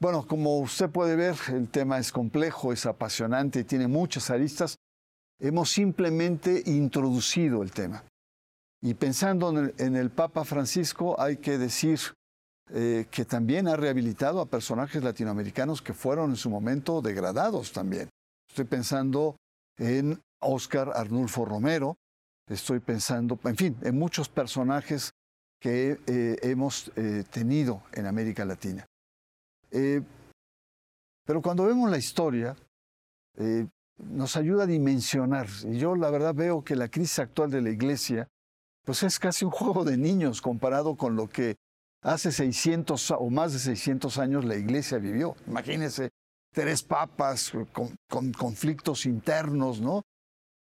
Bueno, 0.00 0.26
como 0.26 0.58
usted 0.58 0.90
puede 0.90 1.14
ver, 1.14 1.36
el 1.48 1.68
tema 1.68 2.00
es 2.00 2.10
complejo, 2.10 2.72
es 2.72 2.86
apasionante 2.86 3.60
y 3.60 3.64
tiene 3.64 3.86
muchas 3.86 4.30
aristas. 4.30 4.78
Hemos 5.38 5.70
simplemente 5.70 6.64
introducido 6.66 7.62
el 7.62 7.70
tema. 7.70 8.02
Y 8.82 8.94
pensando 8.94 9.50
en 9.78 9.96
el, 9.96 10.10
Papa 10.10 10.44
Francisco, 10.44 11.20
hay 11.20 11.36
que 11.36 11.56
decir 11.56 12.00
eh, 12.72 13.06
que 13.08 13.24
también 13.24 13.68
ha 13.68 13.76
rehabilitado 13.76 14.40
a 14.40 14.46
personajes 14.46 15.04
latinoamericanos 15.04 15.82
que 15.82 15.94
fueron 15.94 16.30
en 16.30 16.36
su 16.36 16.50
momento 16.50 17.00
degradados 17.00 17.72
también. 17.72 18.08
Estoy 18.48 18.64
pensando 18.64 19.36
en 19.76 20.20
Oscar 20.40 20.90
Arnulfo 20.96 21.44
Romero, 21.44 21.96
estoy 22.48 22.80
pensando, 22.80 23.38
en 23.44 23.56
fin, 23.56 23.76
en 23.82 23.96
muchos 23.96 24.28
personajes 24.28 25.12
que 25.60 25.98
eh, 26.06 26.36
hemos 26.42 26.90
eh, 26.96 27.24
tenido 27.30 27.82
en 27.92 28.06
América 28.06 28.44
Latina. 28.44 28.86
Eh, 29.70 30.02
pero 31.26 31.42
cuando 31.42 31.64
vemos 31.64 31.90
la 31.90 31.98
historia, 31.98 32.56
nos 33.98 34.36
ayuda 34.36 34.64
a 34.64 34.66
dimensionar. 34.66 35.46
Y 35.64 35.78
yo 35.78 35.94
la 35.94 36.10
verdad 36.10 36.34
veo 36.34 36.64
que 36.64 36.74
la 36.74 36.88
crisis 36.88 37.18
actual 37.18 37.50
de 37.50 37.60
la 37.60 37.70
iglesia, 37.70 38.26
pues 38.84 39.02
es 39.02 39.18
casi 39.18 39.44
un 39.44 39.50
juego 39.52 39.84
de 39.84 39.96
niños 39.96 40.40
comparado 40.40 40.96
con 40.96 41.16
lo 41.16 41.28
que 41.28 41.56
hace 42.02 42.32
600 42.32 43.10
o 43.10 43.30
más 43.30 43.52
de 43.52 43.58
600 43.58 44.18
años 44.18 44.44
la 44.44 44.56
iglesia 44.56 44.98
vivió. 44.98 45.36
Imagínense, 45.46 46.10
tres 46.52 46.82
papas 46.82 47.52
con, 47.72 47.94
con 48.08 48.32
conflictos 48.32 49.04
internos, 49.04 49.80
¿no? 49.80 50.02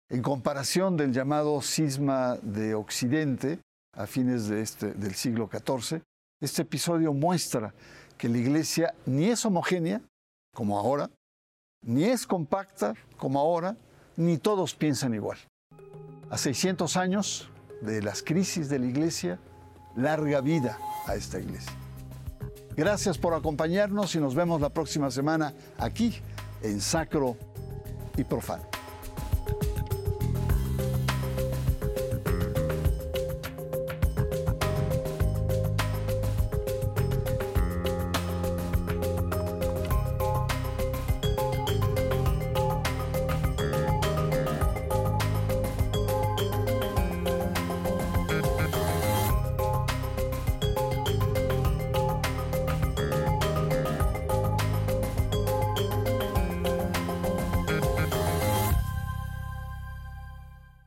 En 0.09 0.23
comparación 0.23 0.97
del 0.97 1.13
llamado 1.13 1.61
cisma 1.61 2.37
de 2.37 2.75
Occidente 2.75 3.59
a 3.95 4.07
fines 4.07 4.49
este, 4.49 4.93
del 4.93 5.15
siglo 5.15 5.49
XIV, 5.51 6.03
este 6.41 6.63
episodio 6.63 7.13
muestra 7.13 7.75
que 8.17 8.29
la 8.29 8.39
iglesia 8.39 8.95
ni 9.07 9.27
es 9.27 9.45
homogénea, 9.45 10.01
como 10.55 10.79
ahora, 10.79 11.11
ni 11.83 12.05
es 12.05 12.27
compacta, 12.27 12.95
como 13.17 13.39
ahora, 13.39 13.77
ni 14.17 14.39
todos 14.39 14.75
piensan 14.75 15.15
igual. 15.15 15.39
A 16.31 16.39
600 16.39 16.97
años 16.97 17.51
de 17.81 18.03
las 18.03 18.23
crisis 18.23 18.69
de 18.69 18.79
la 18.79 18.87
iglesia, 18.87 19.39
larga 19.97 20.41
vida 20.41 20.79
a 21.07 21.15
esta 21.15 21.39
iglesia. 21.39 21.73
Gracias 22.77 23.19
por 23.19 23.35
acompañarnos 23.35 24.15
y 24.15 24.19
nos 24.19 24.35
vemos 24.35 24.61
la 24.61 24.71
próxima 24.71 25.11
semana 25.11 25.53
aquí 25.77 26.15
en 26.63 26.81
Sacro 26.81 27.37
y 28.17 28.25
Profano. 28.25 28.72